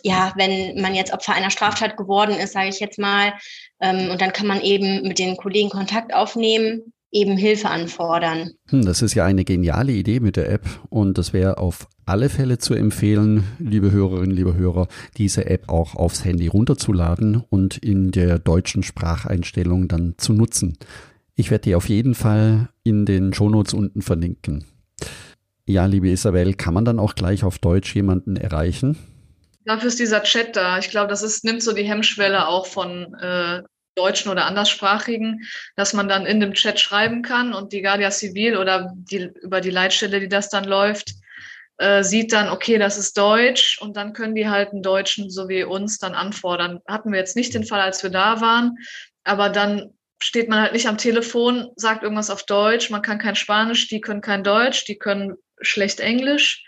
ja, 0.03 0.33
wenn 0.35 0.79
man 0.79 0.95
jetzt 0.95 1.13
Opfer 1.13 1.33
einer 1.33 1.49
Straftat 1.49 1.97
geworden 1.97 2.35
ist, 2.35 2.53
sage 2.53 2.69
ich 2.69 2.79
jetzt 2.79 2.99
mal. 2.99 3.33
Ähm, 3.79 4.09
und 4.11 4.21
dann 4.21 4.33
kann 4.33 4.47
man 4.47 4.61
eben 4.61 5.07
mit 5.07 5.19
den 5.19 5.37
Kollegen 5.37 5.69
Kontakt 5.69 6.13
aufnehmen 6.13 6.93
eben 7.11 7.37
Hilfe 7.37 7.69
anfordern. 7.69 8.51
Hm, 8.69 8.85
das 8.85 9.01
ist 9.01 9.13
ja 9.13 9.25
eine 9.25 9.45
geniale 9.45 9.91
Idee 9.91 10.19
mit 10.19 10.35
der 10.35 10.51
App 10.51 10.65
und 10.89 11.17
das 11.17 11.33
wäre 11.33 11.57
auf 11.57 11.87
alle 12.05 12.29
Fälle 12.29 12.57
zu 12.57 12.73
empfehlen, 12.73 13.45
liebe 13.59 13.91
Hörerinnen, 13.91 14.35
liebe 14.35 14.55
Hörer, 14.55 14.87
diese 15.17 15.45
App 15.45 15.69
auch 15.69 15.95
aufs 15.95 16.25
Handy 16.25 16.47
runterzuladen 16.47 17.43
und 17.49 17.77
in 17.77 18.11
der 18.11 18.39
deutschen 18.39 18.83
Spracheinstellung 18.83 19.87
dann 19.87 20.15
zu 20.17 20.33
nutzen. 20.33 20.77
Ich 21.35 21.51
werde 21.51 21.63
die 21.63 21.75
auf 21.75 21.87
jeden 21.89 22.15
Fall 22.15 22.69
in 22.83 23.05
den 23.05 23.33
Shownotes 23.33 23.73
unten 23.73 24.01
verlinken. 24.01 24.65
Ja, 25.65 25.85
liebe 25.85 26.09
Isabel, 26.09 26.53
kann 26.53 26.73
man 26.73 26.85
dann 26.85 26.99
auch 26.99 27.13
gleich 27.13 27.43
auf 27.43 27.59
Deutsch 27.59 27.93
jemanden 27.93 28.37
erreichen? 28.37 28.97
Dafür 29.67 29.89
ist 29.89 29.99
dieser 29.99 30.23
Chat 30.23 30.55
da. 30.55 30.79
Ich 30.79 30.89
glaube, 30.89 31.09
das 31.09 31.21
ist, 31.21 31.43
nimmt 31.43 31.61
so 31.61 31.73
die 31.73 31.83
Hemmschwelle 31.83 32.47
auch 32.47 32.67
von 32.67 33.13
äh, 33.15 33.61
Deutschen 33.95 34.31
oder 34.31 34.45
Anderssprachigen, 34.45 35.45
dass 35.75 35.91
man 35.91 36.07
dann 36.07 36.25
in 36.25 36.39
dem 36.39 36.53
Chat 36.53 36.79
schreiben 36.79 37.21
kann 37.21 37.53
und 37.53 37.73
die 37.73 37.81
Guardia 37.81 38.09
Civil 38.09 38.55
oder 38.55 38.93
die, 38.95 39.29
über 39.41 39.59
die 39.59 39.69
Leitstelle, 39.69 40.21
die 40.21 40.29
das 40.29 40.49
dann 40.49 40.63
läuft, 40.63 41.11
äh, 41.79 42.01
sieht 42.01 42.31
dann, 42.31 42.47
okay, 42.47 42.77
das 42.77 42.97
ist 42.97 43.17
Deutsch 43.17 43.77
und 43.81 43.97
dann 43.97 44.13
können 44.13 44.35
die 44.35 44.47
halt 44.47 44.71
einen 44.71 44.83
Deutschen 44.83 45.29
so 45.29 45.49
wie 45.49 45.65
uns 45.65 45.97
dann 45.97 46.15
anfordern. 46.15 46.79
Hatten 46.87 47.11
wir 47.11 47.19
jetzt 47.19 47.35
nicht 47.35 47.53
den 47.53 47.65
Fall, 47.65 47.81
als 47.81 48.01
wir 48.03 48.09
da 48.09 48.39
waren, 48.39 48.77
aber 49.25 49.49
dann 49.49 49.93
steht 50.21 50.47
man 50.47 50.61
halt 50.61 50.71
nicht 50.71 50.87
am 50.87 50.97
Telefon, 50.97 51.71
sagt 51.75 52.03
irgendwas 52.03 52.29
auf 52.29 52.45
Deutsch, 52.45 52.89
man 52.89 53.01
kann 53.01 53.19
kein 53.19 53.35
Spanisch, 53.35 53.89
die 53.89 53.99
können 53.99 54.21
kein 54.21 54.45
Deutsch, 54.45 54.85
die 54.85 54.97
können 54.97 55.35
schlecht 55.59 55.99
Englisch. 55.99 56.63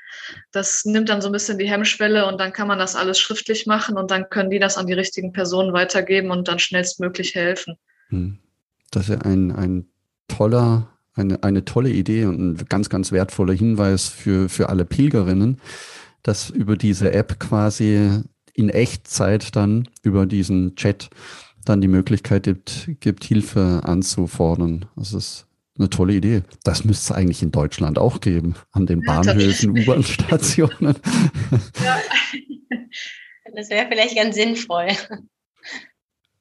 Das 0.51 0.85
nimmt 0.85 1.09
dann 1.09 1.21
so 1.21 1.29
ein 1.29 1.31
bisschen 1.31 1.57
die 1.57 1.69
Hemmschwelle 1.69 2.25
und 2.27 2.39
dann 2.39 2.53
kann 2.53 2.67
man 2.67 2.79
das 2.79 2.95
alles 2.95 3.19
schriftlich 3.19 3.65
machen 3.65 3.97
und 3.97 4.11
dann 4.11 4.29
können 4.29 4.49
die 4.49 4.59
das 4.59 4.77
an 4.77 4.87
die 4.87 4.93
richtigen 4.93 5.31
Personen 5.31 5.73
weitergeben 5.73 6.31
und 6.31 6.47
dann 6.47 6.59
schnellstmöglich 6.59 7.35
helfen. 7.35 7.75
Hm. 8.09 8.39
Das 8.91 9.03
ist 9.03 9.09
ja 9.09 9.21
ein, 9.21 9.51
ein 9.51 9.89
toller, 10.27 10.89
eine, 11.13 11.43
eine 11.43 11.65
tolle 11.65 11.89
Idee 11.89 12.25
und 12.25 12.39
ein 12.39 12.65
ganz, 12.67 12.89
ganz 12.89 13.11
wertvoller 13.11 13.53
Hinweis 13.53 14.07
für, 14.07 14.49
für 14.49 14.69
alle 14.69 14.85
Pilgerinnen, 14.85 15.59
dass 16.23 16.49
über 16.49 16.75
diese 16.75 17.13
App 17.13 17.39
quasi 17.39 18.21
in 18.53 18.69
Echtzeit 18.69 19.55
dann 19.55 19.87
über 20.03 20.25
diesen 20.25 20.75
Chat 20.75 21.09
dann 21.65 21.81
die 21.81 21.87
Möglichkeit 21.87 22.43
gibt, 22.43 22.89
gibt 22.99 23.23
Hilfe 23.23 23.81
anzufordern. 23.83 24.85
Das 24.95 25.13
ist 25.13 25.45
eine 25.79 25.89
tolle 25.89 26.13
Idee. 26.13 26.43
Das 26.63 26.83
müsste 26.83 27.13
es 27.13 27.17
eigentlich 27.17 27.41
in 27.41 27.51
Deutschland 27.51 27.97
auch 27.97 28.19
geben, 28.19 28.55
an 28.71 28.85
den 28.85 29.01
Bahnhöfen, 29.01 29.71
U-Bahn-Stationen. 29.79 30.95
Ja, 31.83 31.99
das 33.55 33.69
wäre 33.69 33.87
vielleicht 33.87 34.15
ganz 34.15 34.35
sinnvoll. 34.35 34.87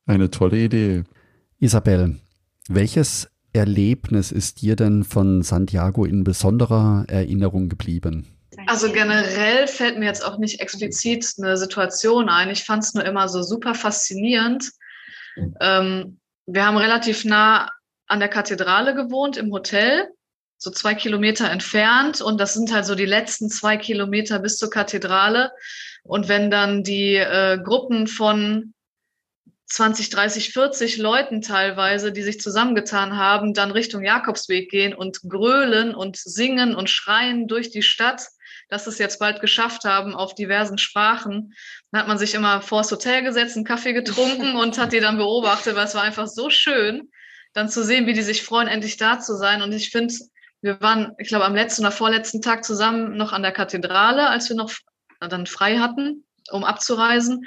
Eine 0.07 0.31
tolle 0.31 0.59
Idee. 0.65 1.05
Isabel, 1.61 2.19
welches 2.69 3.29
Erlebnis 3.53 4.33
ist 4.33 4.61
dir 4.61 4.77
denn 4.77 5.05
von 5.05 5.43
Santiago 5.43 6.05
in 6.05 6.25
besonderer 6.25 7.05
Erinnerung 7.09 7.69
geblieben? 7.69 8.27
Also 8.67 8.91
generell 8.93 9.67
fällt 9.67 9.99
mir 9.99 10.07
jetzt 10.07 10.25
auch 10.25 10.39
nicht 10.39 10.61
explizit 10.61 11.35
eine 11.39 11.57
Situation 11.57 12.29
ein. 12.29 12.51
Ich 12.51 12.65
fand 12.65 12.83
es 12.83 12.95
nur 12.95 13.05
immer 13.05 13.29
so 13.29 13.43
super 13.43 13.75
faszinierend. 13.75 14.71
Ähm, 15.61 16.19
wir 16.47 16.67
haben 16.67 16.77
relativ 16.77 17.25
nah 17.25 17.71
an 18.09 18.21
der 18.21 18.29
Kathedrale 18.29 18.95
gewohnt, 18.95 19.37
im 19.37 19.53
Hotel, 19.53 20.09
so 20.57 20.71
zwei 20.71 20.95
Kilometer 20.95 21.51
entfernt. 21.51 22.21
Und 22.21 22.41
das 22.41 22.55
sind 22.55 22.73
halt 22.73 22.85
so 22.85 22.95
die 22.95 23.07
letzten 23.07 23.49
zwei 23.51 23.77
Kilometer 23.77 24.39
bis 24.41 24.57
zur 24.57 24.71
Kathedrale. 24.71 25.53
Und 26.03 26.29
wenn 26.29 26.51
dann 26.51 26.83
die 26.83 27.15
äh, 27.17 27.59
Gruppen 27.63 28.07
von 28.07 28.75
20, 29.67 30.09
30, 30.09 30.53
40 30.53 30.97
Leuten 30.97 31.43
teilweise, 31.43 32.11
die 32.11 32.23
sich 32.23 32.41
zusammengetan 32.41 33.19
haben, 33.19 33.53
dann 33.53 33.71
Richtung 33.71 34.03
Jakobsweg 34.03 34.71
gehen 34.71 34.95
und 34.95 35.21
grölen 35.29 35.95
und 35.95 36.17
singen 36.17 36.75
und 36.75 36.89
schreien 36.89 37.47
durch 37.47 37.71
die 37.71 37.83
Stadt, 37.83 38.23
dass 38.71 38.87
es 38.87 38.99
jetzt 38.99 39.19
bald 39.19 39.41
geschafft 39.41 39.85
haben 39.85 40.15
auf 40.15 40.35
diversen 40.35 40.79
Sprachen. 40.79 41.55
Dann 41.91 42.01
hat 42.01 42.09
man 42.09 42.19
sich 42.19 42.35
immer 42.35 42.63
vor 42.63 42.81
das 42.81 42.91
Hotel 42.91 43.23
gesetzt, 43.23 43.57
einen 43.57 43.67
Kaffee 43.67 43.93
getrunken 43.93 44.57
und 44.61 44.79
hat 44.79 44.93
die 44.93 45.01
dann 45.01 45.19
beobachtet, 45.19 45.77
weil 45.77 45.85
es 45.85 45.95
war 45.95 46.03
einfach 46.03 46.27
so 46.27 46.49
schön 46.49 47.11
dann 47.59 47.69
zu 47.69 47.85
sehen, 47.85 48.07
wie 48.07 48.13
die 48.13 48.23
sich 48.23 48.43
freuen, 48.43 48.69
endlich 48.69 48.97
da 48.97 49.19
zu 49.19 49.35
sein. 49.35 49.63
Und 49.63 49.73
ich 49.73 49.91
finde, 49.91 50.15
wir 50.61 50.81
waren, 50.81 51.13
ich 51.19 51.29
glaube, 51.29 51.45
am 51.45 51.55
letzten 51.55 51.83
oder 51.83 51.93
vorletzten 51.93 52.41
Tag 52.41 52.65
zusammen 52.65 53.17
noch 53.17 53.33
an 53.33 53.43
der 53.43 53.53
Kathedrale, 53.53 54.29
als 54.29 54.49
wir 54.49 54.57
noch 54.57 54.73
dann 55.21 55.47
frei 55.47 55.79
hatten, 55.79 56.25
um 56.51 56.65
abzureisen. 56.65 57.47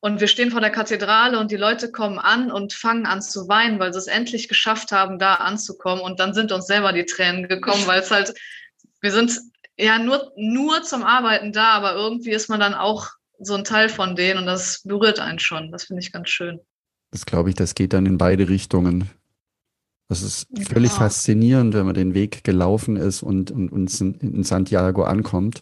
Und 0.00 0.20
wir 0.20 0.28
stehen 0.28 0.52
vor 0.52 0.60
der 0.60 0.70
Kathedrale 0.70 1.40
und 1.40 1.50
die 1.50 1.56
Leute 1.56 1.90
kommen 1.90 2.20
an 2.20 2.52
und 2.52 2.72
fangen 2.72 3.04
an 3.04 3.20
zu 3.20 3.48
weinen, 3.48 3.80
weil 3.80 3.92
sie 3.92 3.98
es 3.98 4.06
endlich 4.06 4.48
geschafft 4.48 4.92
haben, 4.92 5.18
da 5.18 5.34
anzukommen. 5.34 6.02
Und 6.02 6.20
dann 6.20 6.34
sind 6.34 6.52
uns 6.52 6.66
selber 6.66 6.92
die 6.92 7.04
Tränen 7.04 7.48
gekommen, 7.48 7.84
weil 7.86 8.00
es 8.00 8.12
halt, 8.12 8.32
wir 9.00 9.10
sind 9.10 9.40
ja 9.76 9.98
nur, 9.98 10.32
nur 10.36 10.84
zum 10.84 11.02
Arbeiten 11.02 11.52
da, 11.52 11.72
aber 11.72 11.94
irgendwie 11.94 12.30
ist 12.30 12.48
man 12.48 12.60
dann 12.60 12.74
auch 12.74 13.08
so 13.40 13.54
ein 13.54 13.64
Teil 13.64 13.88
von 13.88 14.14
denen 14.14 14.38
und 14.40 14.46
das 14.46 14.82
berührt 14.84 15.18
einen 15.18 15.40
schon. 15.40 15.72
Das 15.72 15.84
finde 15.84 16.00
ich 16.00 16.12
ganz 16.12 16.28
schön. 16.28 16.60
Das 17.10 17.26
glaube 17.26 17.48
ich, 17.48 17.56
das 17.56 17.74
geht 17.74 17.92
dann 17.92 18.06
in 18.06 18.18
beide 18.18 18.48
Richtungen. 18.48 19.10
Das 20.08 20.22
ist 20.22 20.48
völlig 20.54 20.90
genau. 20.90 21.02
faszinierend, 21.02 21.74
wenn 21.74 21.84
man 21.84 21.94
den 21.94 22.14
Weg 22.14 22.42
gelaufen 22.42 22.96
ist 22.96 23.22
und, 23.22 23.50
und, 23.50 23.70
und 23.70 24.00
in 24.00 24.42
Santiago 24.42 25.04
ankommt. 25.04 25.60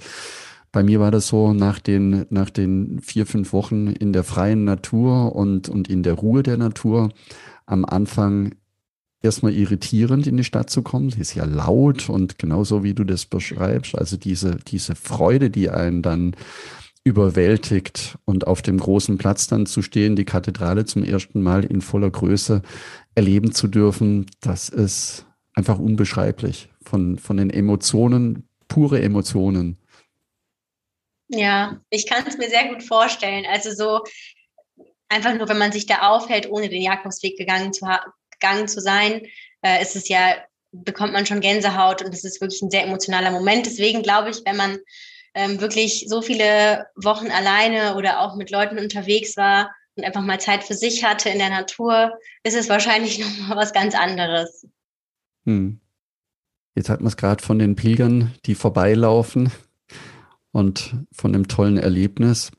Bei 0.70 0.82
mir 0.82 1.00
war 1.00 1.10
das 1.10 1.28
so, 1.28 1.52
nach 1.52 1.80
den, 1.80 2.26
nach 2.30 2.50
den 2.50 3.00
vier, 3.00 3.26
fünf 3.26 3.52
Wochen 3.52 3.88
in 3.88 4.12
der 4.12 4.24
freien 4.24 4.64
Natur 4.64 5.34
und, 5.34 5.68
und 5.68 5.88
in 5.88 6.02
der 6.02 6.14
Ruhe 6.14 6.42
der 6.42 6.58
Natur, 6.58 7.10
am 7.64 7.84
Anfang 7.84 8.54
erstmal 9.22 9.52
irritierend 9.52 10.26
in 10.26 10.36
die 10.36 10.44
Stadt 10.44 10.70
zu 10.70 10.82
kommen. 10.82 11.10
Sie 11.10 11.20
ist 11.20 11.34
ja 11.34 11.44
laut 11.44 12.08
und 12.08 12.38
genauso 12.38 12.84
wie 12.84 12.94
du 12.94 13.02
das 13.04 13.26
beschreibst. 13.26 13.96
Also 13.96 14.16
diese, 14.16 14.56
diese 14.68 14.94
Freude, 14.94 15.50
die 15.50 15.70
einen 15.70 16.02
dann 16.02 16.36
überwältigt 17.06 18.18
und 18.24 18.48
auf 18.48 18.62
dem 18.62 18.78
großen 18.78 19.16
Platz 19.16 19.46
dann 19.46 19.66
zu 19.66 19.80
stehen, 19.80 20.16
die 20.16 20.24
Kathedrale 20.24 20.86
zum 20.86 21.04
ersten 21.04 21.40
Mal 21.40 21.64
in 21.64 21.80
voller 21.80 22.10
Größe 22.10 22.62
erleben 23.14 23.52
zu 23.52 23.68
dürfen, 23.68 24.26
das 24.40 24.68
ist 24.68 25.24
einfach 25.54 25.78
unbeschreiblich. 25.78 26.68
Von, 26.84 27.18
von 27.18 27.36
den 27.36 27.50
Emotionen 27.50 28.48
pure 28.66 29.00
Emotionen. 29.00 29.78
Ja, 31.28 31.80
ich 31.90 32.08
kann 32.08 32.24
es 32.26 32.38
mir 32.38 32.48
sehr 32.48 32.68
gut 32.68 32.82
vorstellen. 32.82 33.44
Also 33.48 33.70
so 33.72 34.02
einfach 35.08 35.34
nur, 35.34 35.48
wenn 35.48 35.58
man 35.58 35.70
sich 35.70 35.86
da 35.86 36.08
aufhält, 36.08 36.50
ohne 36.50 36.68
den 36.68 36.82
Jakobsweg 36.82 37.38
gegangen 37.38 37.72
zu, 37.72 37.86
gegangen 38.32 38.66
zu 38.66 38.80
sein, 38.80 39.22
äh, 39.62 39.80
ist 39.80 39.94
es 39.94 40.08
ja, 40.08 40.34
bekommt 40.72 41.12
man 41.12 41.24
schon 41.24 41.40
Gänsehaut 41.40 42.02
und 42.02 42.12
es 42.12 42.24
ist 42.24 42.40
wirklich 42.40 42.62
ein 42.62 42.70
sehr 42.70 42.82
emotionaler 42.82 43.30
Moment. 43.30 43.66
Deswegen 43.66 44.02
glaube 44.02 44.30
ich, 44.30 44.42
wenn 44.44 44.56
man 44.56 44.78
ähm, 45.36 45.60
wirklich 45.60 46.06
so 46.08 46.22
viele 46.22 46.86
Wochen 46.96 47.30
alleine 47.30 47.94
oder 47.94 48.20
auch 48.20 48.36
mit 48.36 48.50
Leuten 48.50 48.78
unterwegs 48.78 49.36
war 49.36 49.70
und 49.94 50.02
einfach 50.02 50.22
mal 50.22 50.40
Zeit 50.40 50.64
für 50.64 50.72
sich 50.72 51.04
hatte 51.04 51.28
in 51.28 51.38
der 51.38 51.50
Natur, 51.50 52.18
ist 52.42 52.56
es 52.56 52.70
wahrscheinlich 52.70 53.18
nochmal 53.40 53.58
was 53.58 53.74
ganz 53.74 53.94
anderes. 53.94 54.66
Hm. 55.44 55.78
Jetzt 56.74 56.88
hat 56.88 57.00
man 57.00 57.08
es 57.08 57.18
gerade 57.18 57.44
von 57.44 57.58
den 57.58 57.76
Pilgern, 57.76 58.34
die 58.46 58.54
vorbeilaufen 58.54 59.52
und 60.52 60.94
von 61.12 61.34
dem 61.34 61.48
tollen 61.48 61.76
Erlebnis. 61.76 62.50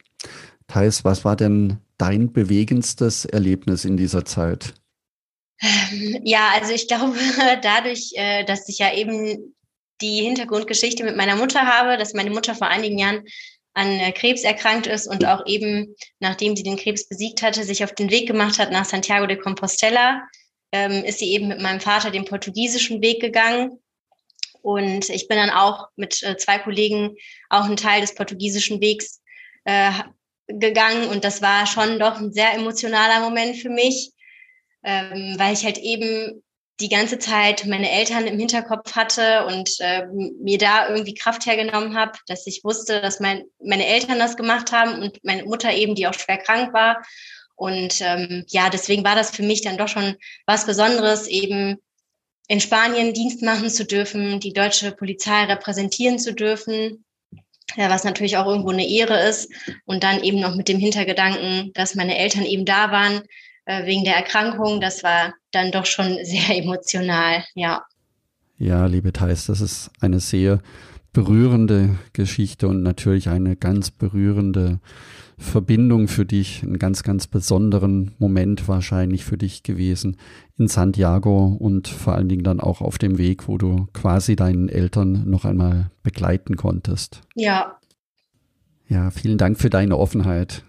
Thais, 0.67 1.03
was 1.03 1.25
war 1.25 1.35
denn 1.35 1.77
dein 1.97 2.31
bewegendstes 2.31 3.25
Erlebnis 3.25 3.85
in 3.85 3.97
dieser 3.97 4.23
Zeit? 4.23 4.75
Ähm, 5.61 6.21
ja, 6.23 6.51
also 6.53 6.73
ich 6.73 6.87
glaube, 6.87 7.15
dadurch, 7.63 8.11
äh, 8.15 8.45
dass 8.45 8.69
ich 8.69 8.77
ja 8.77 8.93
eben 8.93 9.55
die 10.01 10.23
Hintergrundgeschichte 10.23 11.03
mit 11.03 11.15
meiner 11.15 11.35
Mutter 11.35 11.61
habe, 11.61 11.97
dass 11.97 12.13
meine 12.13 12.29
Mutter 12.29 12.55
vor 12.55 12.67
einigen 12.67 12.97
Jahren 12.97 13.23
an 13.73 13.99
äh, 13.99 14.11
Krebs 14.11 14.43
erkrankt 14.43 14.87
ist 14.87 15.07
und 15.07 15.25
auch 15.25 15.45
eben, 15.45 15.95
nachdem 16.19 16.55
sie 16.55 16.63
den 16.63 16.77
Krebs 16.77 17.07
besiegt 17.07 17.43
hatte, 17.43 17.63
sich 17.63 17.83
auf 17.83 17.93
den 17.93 18.09
Weg 18.09 18.27
gemacht 18.27 18.57
hat 18.57 18.71
nach 18.71 18.85
Santiago 18.85 19.27
de 19.27 19.37
Compostela, 19.37 20.23
ähm, 20.71 21.03
ist 21.03 21.19
sie 21.19 21.31
eben 21.31 21.47
mit 21.47 21.61
meinem 21.61 21.79
Vater 21.79 22.09
den 22.09 22.25
portugiesischen 22.25 23.01
Weg 23.01 23.21
gegangen. 23.21 23.79
Und 24.61 25.09
ich 25.09 25.27
bin 25.27 25.37
dann 25.37 25.51
auch 25.51 25.87
mit 25.95 26.23
äh, 26.23 26.35
zwei 26.37 26.57
Kollegen 26.57 27.15
auch 27.49 27.65
einen 27.65 27.77
Teil 27.77 28.01
des 28.01 28.15
portugiesischen 28.15 28.81
Wegs 28.81 29.21
äh, 29.65 29.91
gegangen. 30.47 31.07
Und 31.07 31.23
das 31.23 31.41
war 31.41 31.67
schon 31.67 31.99
doch 31.99 32.17
ein 32.17 32.33
sehr 32.33 32.53
emotionaler 32.53 33.21
Moment 33.21 33.57
für 33.57 33.69
mich, 33.69 34.11
ähm, 34.83 35.35
weil 35.37 35.53
ich 35.53 35.63
halt 35.63 35.77
eben 35.77 36.43
die 36.79 36.89
ganze 36.89 37.17
Zeit 37.17 37.65
meine 37.65 37.91
Eltern 37.91 38.27
im 38.27 38.37
Hinterkopf 38.37 38.95
hatte 38.95 39.45
und 39.47 39.77
äh, 39.79 40.05
mir 40.41 40.57
da 40.57 40.89
irgendwie 40.89 41.15
Kraft 41.15 41.45
hergenommen 41.45 41.97
habe, 41.97 42.13
dass 42.27 42.45
ich 42.45 42.63
wusste, 42.63 43.01
dass 43.01 43.19
mein, 43.19 43.43
meine 43.63 43.87
Eltern 43.87 44.19
das 44.19 44.37
gemacht 44.37 44.71
haben 44.71 45.01
und 45.01 45.23
meine 45.23 45.43
Mutter 45.45 45.73
eben, 45.73 45.95
die 45.95 46.07
auch 46.07 46.13
schwer 46.13 46.37
krank 46.37 46.73
war. 46.73 47.01
Und 47.55 48.01
ähm, 48.01 48.45
ja, 48.49 48.69
deswegen 48.69 49.03
war 49.03 49.15
das 49.15 49.31
für 49.31 49.41
mich 49.41 49.61
dann 49.61 49.77
doch 49.77 49.87
schon 49.87 50.15
was 50.45 50.67
Besonderes, 50.67 51.27
eben 51.27 51.77
in 52.47 52.61
Spanien 52.61 53.13
Dienst 53.13 53.41
machen 53.41 53.69
zu 53.69 53.83
dürfen, 53.83 54.39
die 54.39 54.53
deutsche 54.53 54.91
Polizei 54.91 55.45
repräsentieren 55.45 56.19
zu 56.19 56.33
dürfen, 56.33 57.03
ja, 57.75 57.89
was 57.89 58.03
natürlich 58.03 58.37
auch 58.37 58.45
irgendwo 58.45 58.69
eine 58.69 58.87
Ehre 58.87 59.27
ist. 59.27 59.51
Und 59.85 60.03
dann 60.03 60.23
eben 60.23 60.39
noch 60.39 60.55
mit 60.55 60.67
dem 60.67 60.77
Hintergedanken, 60.77 61.71
dass 61.73 61.95
meine 61.95 62.17
Eltern 62.17 62.45
eben 62.45 62.65
da 62.65 62.91
waren, 62.91 63.23
äh, 63.67 63.85
wegen 63.85 64.03
der 64.03 64.15
Erkrankung. 64.15 64.81
Das 64.81 65.03
war 65.03 65.33
dann 65.51 65.71
doch 65.71 65.85
schon 65.85 66.17
sehr 66.23 66.57
emotional, 66.57 67.43
ja. 67.53 67.83
Ja, 68.57 68.87
liebe 68.87 69.13
Thais, 69.13 69.45
das 69.45 69.61
ist 69.61 69.91
eine 69.99 70.19
sehr 70.19 70.59
berührende 71.13 71.97
Geschichte 72.13 72.67
und 72.67 72.81
natürlich 72.81 73.29
eine 73.29 73.55
ganz 73.55 73.91
berührende 73.91 74.79
Verbindung 75.37 76.07
für 76.07 76.25
dich, 76.25 76.63
einen 76.63 76.79
ganz, 76.79 77.03
ganz 77.03 77.27
besonderen 77.27 78.15
Moment 78.17 78.67
wahrscheinlich 78.67 79.23
für 79.23 79.37
dich 79.37 79.61
gewesen 79.61 80.17
in 80.57 80.67
Santiago 80.67 81.55
und 81.59 81.87
vor 81.87 82.15
allen 82.15 82.29
Dingen 82.29 82.43
dann 82.43 82.59
auch 82.59 82.81
auf 82.81 82.97
dem 82.97 83.19
Weg, 83.19 83.47
wo 83.47 83.59
du 83.59 83.87
quasi 83.93 84.35
deinen 84.35 84.69
Eltern 84.69 85.29
noch 85.29 85.45
einmal 85.45 85.91
begleiten 86.01 86.55
konntest. 86.55 87.21
Ja. 87.35 87.77
Ja, 88.87 89.11
vielen 89.11 89.37
Dank 89.37 89.59
für 89.59 89.69
deine 89.69 89.97
Offenheit. 89.97 90.63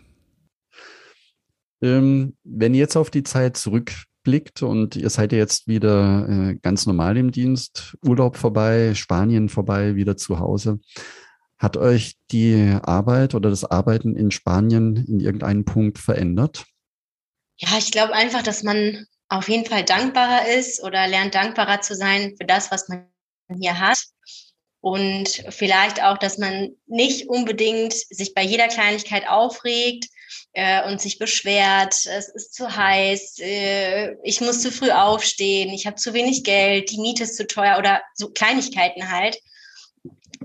Ähm, 1.83 2.37
wenn 2.45 2.75
ihr 2.75 2.81
jetzt 2.81 2.97
auf 2.97 3.11
die 3.11 3.23
Zeit 3.23 3.57
zurückblickt 3.57 4.63
und 4.63 4.97
ihr 4.97 5.11
seid 5.11 5.33
ja 5.33 5.39
jetzt 5.39 5.67
wieder 5.67 6.29
äh, 6.29 6.55
ganz 6.57 6.87
normal 6.87 7.17
im 7.17 7.31
Dienst, 7.31 7.97
Urlaub 8.05 8.37
vorbei, 8.37 8.95
Spanien 8.95 9.49
vorbei, 9.49 9.95
wieder 9.95 10.17
zu 10.17 10.39
Hause. 10.39 10.81
Hat 11.59 11.77
euch 11.77 12.15
die 12.31 12.77
Arbeit 12.83 13.35
oder 13.35 13.51
das 13.51 13.65
Arbeiten 13.65 14.15
in 14.15 14.31
Spanien 14.31 14.97
in 14.97 15.21
irgendeinem 15.21 15.65
Punkt 15.65 15.99
verändert? 15.99 16.65
Ja, 17.57 17.77
ich 17.79 17.91
glaube 17.91 18.15
einfach, 18.15 18.43
dass 18.43 18.63
man 18.63 19.07
auf 19.29 19.49
jeden 19.49 19.67
Fall 19.67 19.85
dankbarer 19.85 20.49
ist 20.57 20.83
oder 20.83 21.07
lernt 21.07 21.35
dankbarer 21.35 21.81
zu 21.81 21.95
sein 21.95 22.35
für 22.39 22.47
das, 22.47 22.71
was 22.71 22.89
man 22.89 23.09
hier 23.59 23.79
hat. 23.79 23.99
Und 24.81 25.45
vielleicht 25.51 26.03
auch, 26.03 26.19
dass 26.19 26.39
man 26.39 26.71
nicht 26.87 27.29
unbedingt 27.29 27.93
sich 27.93 28.33
bei 28.35 28.43
jeder 28.43 28.69
Kleinigkeit 28.69 29.29
aufregt, 29.29 30.07
äh, 30.53 30.89
und 30.89 31.01
sich 31.01 31.19
beschwert, 31.19 31.95
es 31.95 32.29
ist 32.29 32.55
zu 32.55 32.75
heiß, 32.75 33.39
äh, 33.41 34.17
ich 34.23 34.41
muss 34.41 34.63
zu 34.63 34.73
früh 34.73 34.91
aufstehen, 34.91 35.73
ich 35.73 35.87
habe 35.87 35.97
zu 35.97 36.15
wenig 36.15 36.45
Geld, 36.45 36.91
die 36.91 36.99
Miete 36.99 37.25
ist 37.25 37.37
zu 37.37 37.47
teuer 37.47 37.79
oder 37.79 38.03
so 38.15 38.31
Kleinigkeiten 38.31 39.11
halt. 39.11 39.39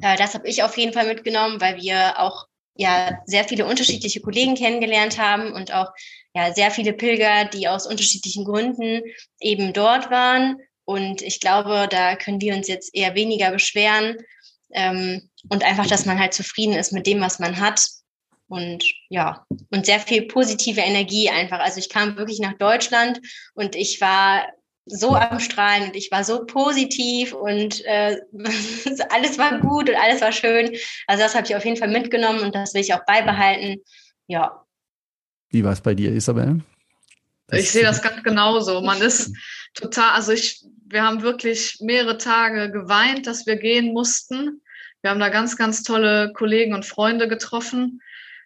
Äh, 0.01 0.17
das 0.17 0.33
habe 0.33 0.47
ich 0.47 0.63
auf 0.63 0.77
jeden 0.77 0.93
Fall 0.93 1.07
mitgenommen, 1.07 1.61
weil 1.61 1.77
wir 1.81 2.19
auch 2.19 2.47
ja 2.75 3.19
sehr 3.25 3.43
viele 3.43 3.65
unterschiedliche 3.65 4.21
Kollegen 4.21 4.55
kennengelernt 4.55 5.19
haben 5.19 5.53
und 5.53 5.73
auch 5.73 5.91
ja 6.33 6.53
sehr 6.53 6.71
viele 6.71 6.93
Pilger, 6.93 7.45
die 7.45 7.67
aus 7.67 7.87
unterschiedlichen 7.87 8.45
Gründen 8.45 9.01
eben 9.39 9.73
dort 9.73 10.09
waren. 10.09 10.57
Und 10.85 11.21
ich 11.21 11.39
glaube, 11.39 11.87
da 11.89 12.15
können 12.15 12.41
wir 12.41 12.55
uns 12.55 12.67
jetzt 12.67 12.93
eher 12.93 13.15
weniger 13.15 13.51
beschweren 13.51 14.17
ähm, 14.73 15.29
und 15.49 15.63
einfach, 15.63 15.87
dass 15.87 16.05
man 16.05 16.19
halt 16.19 16.33
zufrieden 16.33 16.73
ist 16.73 16.91
mit 16.91 17.07
dem, 17.07 17.21
was 17.21 17.39
man 17.39 17.59
hat 17.59 17.81
und 18.53 18.83
ja, 19.09 19.45
und 19.71 19.87
sehr 19.87 19.99
viel 19.99 20.27
positive 20.27 20.79
Energie 20.79 21.27
einfach. 21.29 21.59
Also 21.59 21.79
ich 21.79 21.89
kam 21.89 22.17
wirklich 22.17 22.39
nach 22.39 22.53
Deutschland 22.53 23.19
und 23.55 23.75
ich 23.75 23.99
war 23.99 24.43
so 24.85 25.15
am 25.15 25.39
Strahlen 25.39 25.87
und 25.87 25.95
ich 25.95 26.11
war 26.11 26.23
so 26.23 26.45
positiv 26.45 27.33
und 27.33 27.83
äh, 27.85 28.17
alles 29.09 29.39
war 29.39 29.59
gut 29.59 29.89
und 29.89 29.95
alles 29.95 30.21
war 30.21 30.31
schön. 30.31 30.75
Also 31.07 31.23
das 31.23 31.33
habe 31.33 31.47
ich 31.47 31.55
auf 31.55 31.65
jeden 31.65 31.77
Fall 31.77 31.89
mitgenommen 31.89 32.41
und 32.41 32.53
das 32.53 32.75
will 32.75 32.81
ich 32.81 32.93
auch 32.93 33.05
beibehalten. 33.07 33.81
Ja. 34.27 34.63
Wie 35.49 35.63
war 35.63 35.73
es 35.73 35.81
bei 35.81 35.95
dir, 35.95 36.11
Isabel? 36.11 36.61
ich 37.51 37.71
sehe 37.71 37.83
das 37.83 38.01
ganz 38.01 38.23
genauso. 38.23 38.81
Man 38.81 39.01
ist 39.01 39.35
total, 39.73 40.11
also 40.11 40.31
ich, 40.31 40.63
wir 40.85 41.03
haben 41.03 41.23
wirklich 41.23 41.77
mehrere 41.81 42.17
Tage 42.17 42.71
geweint, 42.71 43.25
dass 43.25 43.47
wir 43.47 43.55
gehen 43.55 43.93
mussten. 43.93 44.61
Wir 45.01 45.09
haben 45.09 45.19
da 45.19 45.29
ganz, 45.29 45.57
ganz 45.57 45.81
tolle 45.81 46.31
Kollegen 46.33 46.75
und 46.75 46.85
Freunde 46.85 47.27
getroffen 47.27 47.99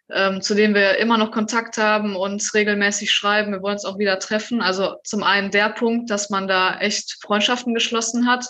ähm, 0.09 0.41
zu 0.41 0.55
denen 0.55 0.73
wir 0.73 0.97
immer 0.97 1.17
noch 1.17 1.31
Kontakt 1.31 1.77
haben 1.77 2.15
und 2.15 2.43
regelmäßig 2.53 3.11
schreiben. 3.11 3.51
Wir 3.51 3.61
wollen 3.61 3.73
uns 3.75 3.85
auch 3.85 3.97
wieder 3.97 4.19
treffen. 4.19 4.61
Also 4.61 4.95
zum 5.03 5.23
einen 5.23 5.51
der 5.51 5.69
Punkt, 5.69 6.09
dass 6.09 6.29
man 6.29 6.47
da 6.47 6.79
echt 6.79 7.17
Freundschaften 7.21 7.73
geschlossen 7.73 8.27
hat, 8.27 8.45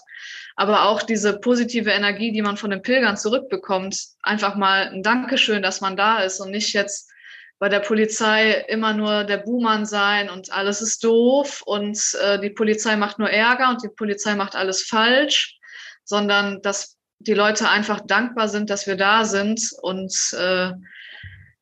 aber 0.56 0.86
auch 0.86 1.02
diese 1.02 1.40
positive 1.40 1.92
Energie, 1.92 2.32
die 2.32 2.42
man 2.42 2.58
von 2.58 2.70
den 2.70 2.82
Pilgern 2.82 3.18
zurückbekommt. 3.18 4.00
Einfach 4.22 4.56
mal 4.56 4.90
ein 4.90 5.04
Dankeschön, 5.04 5.62
dass 5.62 5.82
man 5.82 5.98
da 5.98 6.20
ist 6.20 6.40
und 6.40 6.52
nicht 6.52 6.74
jetzt 6.74 7.12
bei 7.60 7.70
der 7.70 7.80
Polizei 7.80 8.66
immer 8.68 8.94
nur 8.94 9.24
der 9.24 9.38
Buhmann 9.38 9.86
sein 9.86 10.30
und 10.30 10.52
alles 10.52 10.82
ist 10.82 11.04
doof 11.04 11.64
und 11.66 12.00
äh, 12.22 12.40
die 12.40 12.52
Polizei 12.52 12.96
macht 12.96 13.18
nur 13.18 13.32
Ärger 13.32 13.70
und 13.70 13.84
die 13.84 13.90
Polizei 13.90 14.36
macht 14.36 14.56
alles 14.56 14.84
falsch, 14.84 15.58
sondern 16.04 16.62
dass 16.62 16.98
die 17.20 17.34
Leute 17.34 17.68
einfach 17.68 18.02
dankbar 18.06 18.48
sind, 18.48 18.70
dass 18.70 18.86
wir 18.86 18.96
da 18.96 19.26
sind 19.26 19.60
und 19.82 20.14
äh, 20.38 20.72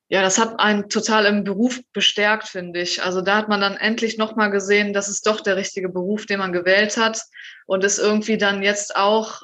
ja, 0.08 0.22
das 0.22 0.38
hat 0.38 0.60
einen 0.60 0.88
total 0.88 1.26
im 1.26 1.42
Beruf 1.42 1.80
bestärkt, 1.92 2.48
finde 2.48 2.80
ich. 2.80 3.02
Also 3.02 3.22
da 3.22 3.36
hat 3.36 3.48
man 3.48 3.60
dann 3.60 3.76
endlich 3.76 4.18
nochmal 4.18 4.50
gesehen, 4.50 4.92
dass 4.92 5.08
es 5.08 5.20
doch 5.20 5.40
der 5.40 5.56
richtige 5.56 5.88
Beruf, 5.88 6.26
den 6.26 6.38
man 6.38 6.52
gewählt 6.52 6.96
hat 6.96 7.22
und 7.66 7.82
ist 7.82 7.98
irgendwie 7.98 8.38
dann 8.38 8.62
jetzt 8.62 8.94
auch 8.94 9.42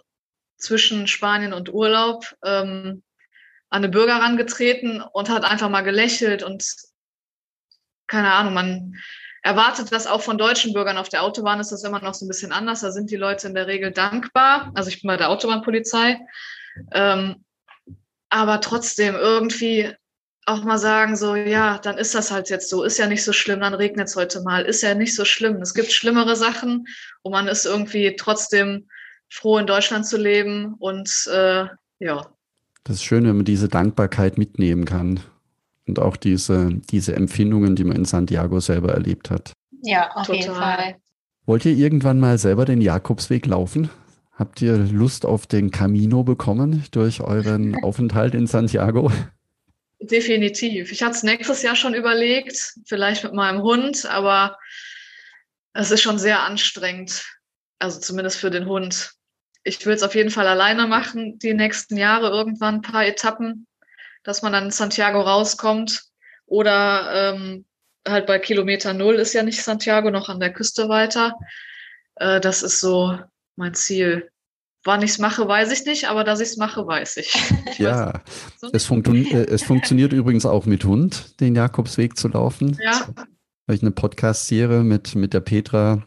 zwischen 0.57 1.09
Spanien 1.09 1.53
und 1.53 1.73
Urlaub 1.73 2.25
ähm, 2.45 3.03
an 3.71 3.83
den 3.83 3.91
Bürger 3.91 4.17
herangetreten 4.17 5.03
und 5.03 5.29
hat 5.29 5.45
einfach 5.45 5.69
mal 5.69 5.83
gelächelt 5.83 6.45
und 6.45 6.65
keine 8.07 8.33
Ahnung, 8.33 8.55
man 8.55 8.95
erwartet 9.43 9.91
das 9.91 10.07
auch 10.07 10.23
von 10.23 10.39
deutschen 10.39 10.73
Bürgern. 10.73 10.99
Auf 10.99 11.09
der 11.09 11.25
Autobahn 11.25 11.59
ist 11.59 11.73
das 11.73 11.83
immer 11.83 12.01
noch 12.01 12.15
so 12.15 12.25
ein 12.25 12.29
bisschen 12.29 12.53
anders. 12.53 12.83
Da 12.83 12.93
sind 12.93 13.11
die 13.11 13.17
Leute 13.17 13.49
in 13.49 13.55
der 13.55 13.67
Regel 13.67 13.91
dankbar. 13.91 14.71
Also 14.75 14.89
ich 14.91 15.01
bin 15.01 15.09
bei 15.09 15.17
der 15.17 15.31
Autobahnpolizei. 15.31 16.21
Ähm, 16.93 17.45
aber 18.29 18.61
trotzdem 18.61 19.15
irgendwie 19.15 19.93
auch 20.47 20.65
mal 20.65 20.79
sagen, 20.79 21.17
so, 21.17 21.37
ja, 21.37 21.79
dann 21.79 21.99
ist 21.99 22.15
das 22.15 22.31
halt 22.31 22.51
jetzt 22.51 22.69
so, 22.69 22.83
ist 22.83 22.99
ja 22.99 23.07
nicht 23.07 23.23
so 23.23 23.33
schlimm, 23.33 23.61
dann 23.61 23.75
regnet 23.75 24.09
es 24.09 24.17
heute 24.17 24.43
mal, 24.43 24.65
ist 24.65 24.83
ja 24.83 24.95
nicht 24.95 25.15
so 25.15 25.25
schlimm. 25.25 25.57
Es 25.63 25.75
gibt 25.75 25.93
schlimmere 25.93 26.35
Sachen 26.37 26.87
und 27.23 27.33
man 27.33 27.47
ist 27.47 27.65
irgendwie 27.65 28.17
trotzdem 28.17 28.89
froh, 29.31 29.59
in 29.59 29.67
Deutschland 29.67 30.07
zu 30.07 30.17
leben 30.17 30.75
und 30.79 31.29
äh, 31.33 31.67
ja. 32.01 32.27
Das 32.85 32.97
ist 32.97 33.05
schön, 33.05 33.25
wenn 33.25 33.37
man 33.37 33.45
diese 33.45 33.69
Dankbarkeit 33.69 34.37
mitnehmen 34.37 34.85
kann 34.85 35.21
und 35.87 36.01
auch 36.01 36.17
diese, 36.17 36.71
diese 36.91 37.15
Empfindungen, 37.15 37.77
die 37.77 37.85
man 37.85 37.97
in 37.97 38.05
Santiago 38.05 38.59
selber 38.59 38.93
erlebt 38.93 39.31
hat. 39.31 39.53
Ja, 39.83 40.11
auf 40.15 40.27
Total. 40.27 40.41
jeden 40.41 40.55
Fall. 40.55 40.97
Wollt 41.47 41.65
ihr 41.65 41.77
irgendwann 41.77 42.21
mal 42.21 42.39
selber 42.39 42.65
den 42.65 42.81
Jakobsweg 42.81 43.47
laufen? 43.47 43.91
Habt 44.33 44.61
ihr 44.63 44.77
Lust 44.77 45.25
auf 45.25 45.47
den 45.47 45.71
Camino 45.71 46.25
bekommen 46.25 46.85
durch 46.91 47.21
euren 47.21 47.77
Aufenthalt 47.85 48.35
in 48.35 48.47
Santiago? 48.47 49.13
Definitiv. 50.03 50.91
Ich 50.91 51.03
hatte 51.03 51.15
es 51.15 51.23
nächstes 51.23 51.63
Jahr 51.63 51.77
schon 51.77 51.95
überlegt, 51.95 52.75
vielleicht 52.87 53.23
mit 53.23 53.35
meinem 53.35 53.63
Hund, 53.63 54.05
aber 54.07 54.59
es 55.75 55.93
ist 55.93 56.03
schon 56.03 56.19
sehr 56.19 56.43
anstrengend. 56.43 57.25
Also 57.79 58.01
zumindest 58.01 58.39
für 58.39 58.51
den 58.51 58.67
Hund. 58.67 59.13
Ich 59.63 59.85
will 59.87 59.95
es 59.95 60.03
auf 60.03 60.17
jeden 60.17 60.31
Fall 60.31 60.49
alleine 60.49 60.89
machen, 60.89 61.39
die 61.39 61.55
nächsten 61.55 61.97
Jahre 61.97 62.31
irgendwann 62.31 62.77
ein 62.77 62.83
paar 62.83 63.07
Etappen, 63.07 63.69
dass 64.25 64.43
man 64.43 64.53
dann 64.53 64.65
in 64.65 64.71
Santiago 64.73 65.21
rauskommt. 65.21 66.03
Oder 66.47 67.35
ähm, 67.35 67.65
halt 68.07 68.27
bei 68.27 68.41
Kilometer 68.41 68.95
Null 68.95 69.15
ist 69.15 69.35
ja 69.35 69.45
nicht 69.45 69.63
Santiago, 69.63 70.11
noch 70.11 70.29
an 70.29 70.41
der 70.41 70.53
Küste 70.53 70.89
weiter. 70.89 71.39
Äh, 72.17 72.41
das 72.41 72.65
ist 72.65 72.81
so 72.81 73.19
mein 73.55 73.75
Ziel. 73.75 74.31
Wann 74.85 75.03
ich 75.03 75.13
es 75.13 75.19
mache, 75.19 75.47
weiß 75.47 75.71
ich 75.73 75.87
nicht, 75.87 76.09
aber 76.09 76.25
dass 76.25 76.41
ich 76.41 76.49
es 76.49 76.57
mache, 76.57 76.87
weiß 76.87 77.19
ich. 77.19 77.35
ich 77.71 77.79
ja, 77.79 78.15
weiß 78.15 78.23
so 78.61 78.69
es, 78.73 78.85
funktio 78.85 79.15
äh, 79.15 79.47
es 79.47 79.63
funktioniert 79.63 80.13
übrigens 80.13 80.45
auch 80.45 80.67
mit 80.67 80.85
Hund, 80.85 81.41
den 81.41 81.55
Jakobsweg 81.55 82.17
zu 82.17 82.29
laufen. 82.29 82.77
Ja. 82.83 83.07
Habe 83.07 83.75
ich 83.75 83.83
eine 83.83 83.93
Podcast-Serie 83.93 84.83
mit, 84.83 85.15
mit 85.15 85.35
der 85.35 85.41
Petra 85.41 86.03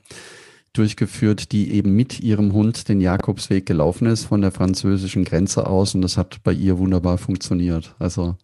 durchgeführt, 0.74 1.54
die 1.54 1.72
eben 1.72 1.96
mit 1.96 2.20
ihrem 2.20 2.52
Hund 2.52 2.90
den 2.90 3.00
Jakobsweg 3.00 3.66
gelaufen 3.66 4.08
ist 4.08 4.26
von 4.26 4.42
der 4.42 4.52
französischen 4.52 5.24
Grenze 5.24 5.68
aus 5.68 5.96
und 5.96 6.02
das 6.02 6.18
hat 6.18 6.44
bei 6.44 6.52
ihr 6.52 6.78
wunderbar 6.78 7.18
funktioniert. 7.18 7.96
Also 7.98 8.36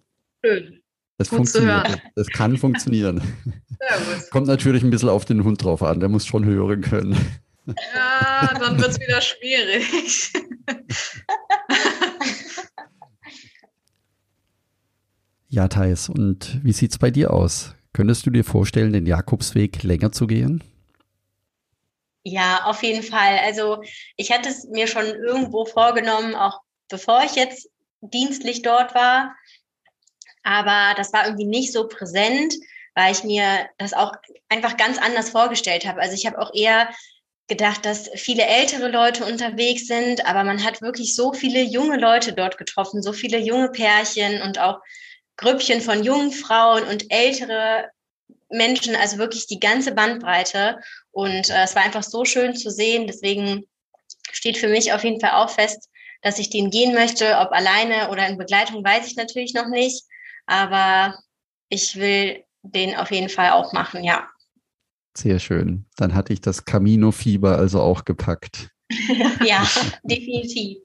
Schön. 0.46 0.82
Es 1.17 1.28
funktioniert. 1.28 2.02
Es 2.15 2.28
kann 2.28 2.58
funktionieren. 2.58 3.22
Kommt 4.32 4.48
natürlich 4.48 4.84
ein 4.84 4.89
bisschen 4.89 5.10
auf 5.10 5.26
den 5.26 5.44
Hund 5.44 5.63
drauf 5.63 5.84
an, 5.84 6.00
der 6.00 6.10
muss 6.10 6.26
schon 6.26 6.46
hören 6.46 6.82
können. 6.82 7.15
Ja, 7.65 8.54
dann 8.60 8.80
wird 8.80 8.89
es 8.89 9.00
wieder 9.00 9.21
schwierig. 9.21 10.34
ja, 15.50 15.67
Thais, 15.67 16.10
und 16.10 16.60
wie 16.63 16.74
sieht 16.74 16.91
es 16.91 16.97
bei 16.97 17.12
dir 17.12 17.32
aus? 17.32 17.76
Könntest 17.93 18.26
du 18.26 18.32
dir 18.32 18.43
vorstellen, 18.43 18.93
den 18.93 19.06
Jakobsweg 19.06 19.84
länger 19.84 20.12
zu 20.12 20.26
gehen? 20.28 20.63
Ja, 22.24 22.65
auf 22.65 22.84
jeden 22.84 23.04
Fall. 23.04 23.39
Also 23.39 23.82
ich 24.15 24.32
hatte 24.32 24.50
es 24.50 24.65
mir 24.65 24.88
schon 24.88 25.06
irgendwo 25.06 25.65
vorgenommen, 25.65 26.36
auch 26.36 26.62
bevor 26.88 27.24
ich 27.24 27.36
jetzt 27.36 27.69
dienstlich 28.02 28.62
dort 28.62 28.95
war. 28.95 29.36
Aber 30.43 30.95
das 30.95 31.13
war 31.13 31.26
irgendwie 31.26 31.45
nicht 31.45 31.74
so 31.74 31.88
präsent, 31.88 32.56
weil 32.95 33.12
ich 33.12 33.24
mir 33.24 33.69
das 33.78 33.93
auch 33.93 34.13
einfach 34.50 34.78
ganz 34.78 34.97
anders 34.97 35.30
vorgestellt 35.30 35.86
habe. 35.86 36.02
Also 36.02 36.15
ich 36.15 36.26
habe 36.26 36.39
auch 36.39 36.52
eher 36.54 36.89
gedacht, 37.51 37.85
dass 37.85 38.09
viele 38.15 38.45
ältere 38.45 38.87
Leute 38.87 39.25
unterwegs 39.25 39.85
sind, 39.85 40.25
aber 40.25 40.45
man 40.45 40.63
hat 40.63 40.81
wirklich 40.81 41.13
so 41.15 41.33
viele 41.33 41.61
junge 41.61 41.97
Leute 41.97 42.31
dort 42.31 42.57
getroffen, 42.57 43.03
so 43.03 43.11
viele 43.11 43.39
junge 43.39 43.69
Pärchen 43.69 44.41
und 44.41 44.57
auch 44.57 44.79
Grüppchen 45.35 45.81
von 45.81 46.01
jungen 46.01 46.31
Frauen 46.31 46.83
und 46.85 47.11
ältere 47.11 47.89
Menschen, 48.49 48.95
also 48.95 49.17
wirklich 49.17 49.47
die 49.47 49.59
ganze 49.59 49.91
Bandbreite. 49.91 50.79
Und 51.11 51.49
äh, 51.49 51.63
es 51.63 51.75
war 51.75 51.83
einfach 51.83 52.03
so 52.03 52.23
schön 52.23 52.55
zu 52.55 52.71
sehen. 52.71 53.05
Deswegen 53.05 53.67
steht 54.31 54.57
für 54.57 54.69
mich 54.69 54.93
auf 54.93 55.03
jeden 55.03 55.19
Fall 55.19 55.31
auch 55.31 55.49
fest, 55.49 55.89
dass 56.21 56.39
ich 56.39 56.51
den 56.51 56.69
gehen 56.69 56.93
möchte. 56.93 57.37
Ob 57.37 57.51
alleine 57.51 58.11
oder 58.11 58.27
in 58.27 58.37
Begleitung, 58.37 58.81
weiß 58.81 59.07
ich 59.07 59.17
natürlich 59.17 59.53
noch 59.53 59.67
nicht. 59.67 60.05
Aber 60.45 61.19
ich 61.67 61.97
will 61.97 62.45
den 62.61 62.95
auf 62.95 63.11
jeden 63.11 63.29
Fall 63.29 63.51
auch 63.51 63.73
machen, 63.73 64.05
ja. 64.05 64.31
Sehr 65.15 65.39
schön. 65.39 65.86
Dann 65.97 66.13
hatte 66.15 66.34
ich 66.34 66.41
das 66.41 66.65
Camino-Fieber 66.65 67.58
also 67.58 67.82
auch 67.82 68.06
gepackt. 68.06 68.69
ja, 69.45 69.67
definitiv. 70.04 70.80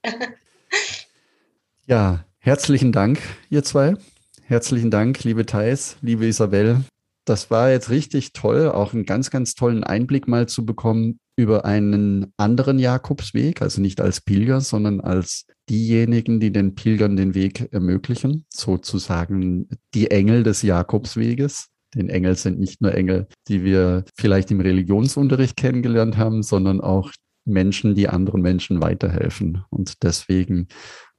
Ja, 1.86 2.24
herzlichen 2.38 2.92
Dank, 2.92 3.20
ihr 3.50 3.62
zwei. 3.62 3.94
Herzlichen 4.42 4.90
Dank, 4.90 5.24
liebe 5.24 5.46
Thais, 5.46 5.96
liebe 6.02 6.26
Isabel. 6.26 6.84
Das 7.24 7.50
war 7.50 7.70
jetzt 7.70 7.90
richtig 7.90 8.32
toll, 8.32 8.70
auch 8.70 8.92
einen 8.92 9.04
ganz, 9.04 9.30
ganz 9.30 9.54
tollen 9.54 9.82
Einblick 9.82 10.28
mal 10.28 10.46
zu 10.46 10.64
bekommen 10.64 11.18
über 11.36 11.64
einen 11.64 12.32
anderen 12.36 12.78
Jakobsweg, 12.78 13.60
also 13.60 13.80
nicht 13.80 14.00
als 14.00 14.20
Pilger, 14.20 14.60
sondern 14.60 15.00
als 15.00 15.46
diejenigen, 15.68 16.40
die 16.40 16.52
den 16.52 16.74
Pilgern 16.74 17.16
den 17.16 17.34
Weg 17.34 17.68
ermöglichen, 17.72 18.46
sozusagen 18.48 19.68
die 19.94 20.10
Engel 20.10 20.44
des 20.44 20.62
Jakobsweges. 20.62 21.68
Denn 21.96 22.10
Engel 22.10 22.36
sind 22.36 22.58
nicht 22.58 22.82
nur 22.82 22.94
Engel, 22.94 23.26
die 23.48 23.64
wir 23.64 24.04
vielleicht 24.16 24.50
im 24.50 24.60
Religionsunterricht 24.60 25.56
kennengelernt 25.56 26.18
haben, 26.18 26.42
sondern 26.42 26.80
auch 26.82 27.10
Menschen, 27.46 27.94
die 27.94 28.08
anderen 28.08 28.42
Menschen 28.42 28.82
weiterhelfen. 28.82 29.64
Und 29.70 30.02
deswegen 30.02 30.68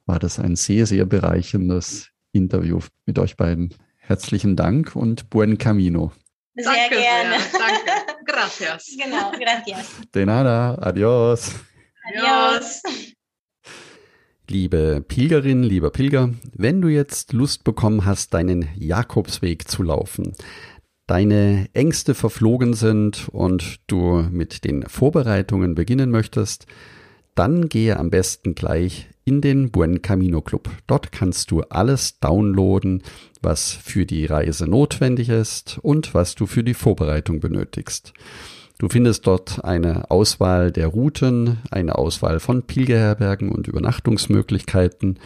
war 0.06 0.20
das 0.20 0.38
ein 0.38 0.54
sehr, 0.54 0.86
sehr 0.86 1.04
bereicherndes 1.04 2.10
Interview 2.32 2.78
mit 3.06 3.18
euch 3.18 3.36
beiden. 3.36 3.74
Herzlichen 3.96 4.54
Dank 4.54 4.94
und 4.94 5.30
buen 5.30 5.58
camino. 5.58 6.12
Sehr 6.54 6.64
danke 6.64 6.96
gerne. 6.96 7.40
Sehr, 7.40 7.60
danke. 7.60 8.24
Gracias. 8.24 8.96
Genau, 8.96 9.32
gracias. 9.32 9.96
De 10.14 10.26
nada. 10.26 10.76
Adios. 10.80 11.54
Adios. 12.04 12.82
Liebe 14.50 15.04
Pilgerin, 15.06 15.62
lieber 15.62 15.90
Pilger, 15.90 16.30
wenn 16.54 16.80
du 16.80 16.88
jetzt 16.88 17.34
Lust 17.34 17.64
bekommen 17.64 18.06
hast, 18.06 18.32
deinen 18.32 18.66
Jakobsweg 18.78 19.68
zu 19.68 19.82
laufen, 19.82 20.32
deine 21.06 21.68
Ängste 21.74 22.14
verflogen 22.14 22.72
sind 22.72 23.28
und 23.28 23.80
du 23.88 24.26
mit 24.30 24.64
den 24.64 24.84
Vorbereitungen 24.84 25.74
beginnen 25.74 26.10
möchtest, 26.10 26.66
dann 27.34 27.68
gehe 27.68 27.98
am 27.98 28.08
besten 28.08 28.54
gleich 28.54 29.10
in 29.26 29.42
den 29.42 29.70
Buen 29.70 30.00
Camino 30.00 30.40
Club. 30.40 30.70
Dort 30.86 31.12
kannst 31.12 31.50
du 31.50 31.60
alles 31.64 32.18
downloaden, 32.18 33.02
was 33.42 33.72
für 33.72 34.06
die 34.06 34.24
Reise 34.24 34.66
notwendig 34.66 35.28
ist 35.28 35.78
und 35.82 36.14
was 36.14 36.34
du 36.34 36.46
für 36.46 36.64
die 36.64 36.72
Vorbereitung 36.72 37.40
benötigst. 37.40 38.14
Du 38.78 38.88
findest 38.88 39.26
dort 39.26 39.64
eine 39.64 40.08
Auswahl 40.10 40.70
der 40.70 40.86
Routen, 40.86 41.58
eine 41.70 41.98
Auswahl 41.98 42.38
von 42.38 42.62
Pilgerherbergen 42.62 43.50
und 43.50 43.66
Übernachtungsmöglichkeiten, 43.66 45.18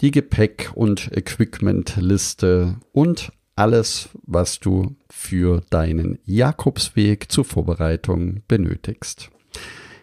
die 0.00 0.12
Gepäck- 0.12 0.72
und 0.74 1.10
Equipmentliste 1.12 2.76
und 2.92 3.32
alles, 3.56 4.10
was 4.22 4.60
du 4.60 4.96
für 5.10 5.62
deinen 5.70 6.18
Jakobsweg 6.24 7.30
zur 7.30 7.44
Vorbereitung 7.44 8.42
benötigst. 8.46 9.30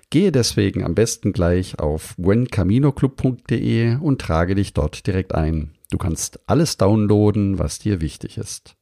Gehe 0.09 0.33
deswegen 0.33 0.83
am 0.83 0.93
besten 0.93 1.31
gleich 1.31 1.79
auf 1.79 2.15
wencaminoclub.de 2.17 3.95
und 3.95 4.19
trage 4.19 4.55
dich 4.55 4.73
dort 4.73 5.07
direkt 5.07 5.33
ein. 5.33 5.71
Du 5.91 5.97
kannst 5.97 6.39
alles 6.47 6.77
downloaden, 6.77 7.59
was 7.59 7.79
dir 7.79 8.01
wichtig 8.01 8.37
ist. 8.37 8.75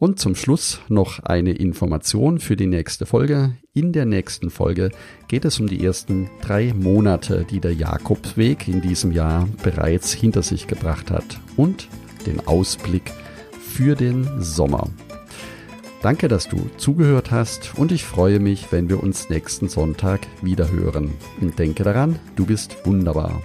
Und 0.00 0.18
zum 0.18 0.34
Schluss 0.34 0.80
noch 0.88 1.18
eine 1.24 1.52
Information 1.52 2.40
für 2.40 2.56
die 2.56 2.66
nächste 2.66 3.04
Folge. 3.04 3.58
In 3.74 3.92
der 3.92 4.06
nächsten 4.06 4.48
Folge 4.48 4.92
geht 5.28 5.44
es 5.44 5.60
um 5.60 5.66
die 5.66 5.84
ersten 5.84 6.30
drei 6.40 6.72
Monate, 6.72 7.44
die 7.50 7.60
der 7.60 7.74
Jakobsweg 7.74 8.66
in 8.66 8.80
diesem 8.80 9.12
Jahr 9.12 9.46
bereits 9.62 10.10
hinter 10.14 10.42
sich 10.42 10.66
gebracht 10.66 11.10
hat 11.10 11.38
und 11.58 11.86
den 12.24 12.40
Ausblick 12.48 13.12
für 13.60 13.94
den 13.94 14.26
Sommer. 14.40 14.88
Danke, 16.00 16.28
dass 16.28 16.48
du 16.48 16.70
zugehört 16.78 17.30
hast 17.30 17.74
und 17.76 17.92
ich 17.92 18.04
freue 18.06 18.40
mich, 18.40 18.72
wenn 18.72 18.88
wir 18.88 19.02
uns 19.02 19.28
nächsten 19.28 19.68
Sonntag 19.68 20.20
wieder 20.40 20.72
hören. 20.72 21.12
Und 21.42 21.58
denke 21.58 21.84
daran, 21.84 22.18
du 22.36 22.46
bist 22.46 22.86
wunderbar 22.86 23.42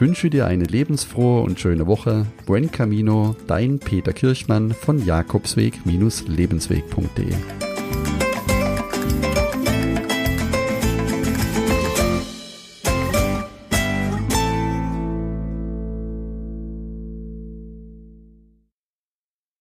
wünsche 0.00 0.30
dir 0.30 0.46
eine 0.46 0.64
lebensfrohe 0.64 1.42
und 1.42 1.60
schöne 1.60 1.86
Woche. 1.86 2.26
Buen 2.46 2.70
Camino, 2.70 3.36
dein 3.46 3.78
Peter 3.78 4.12
Kirchmann 4.12 4.72
von 4.72 5.04
Jakobsweg-lebensweg.de. 5.04 7.69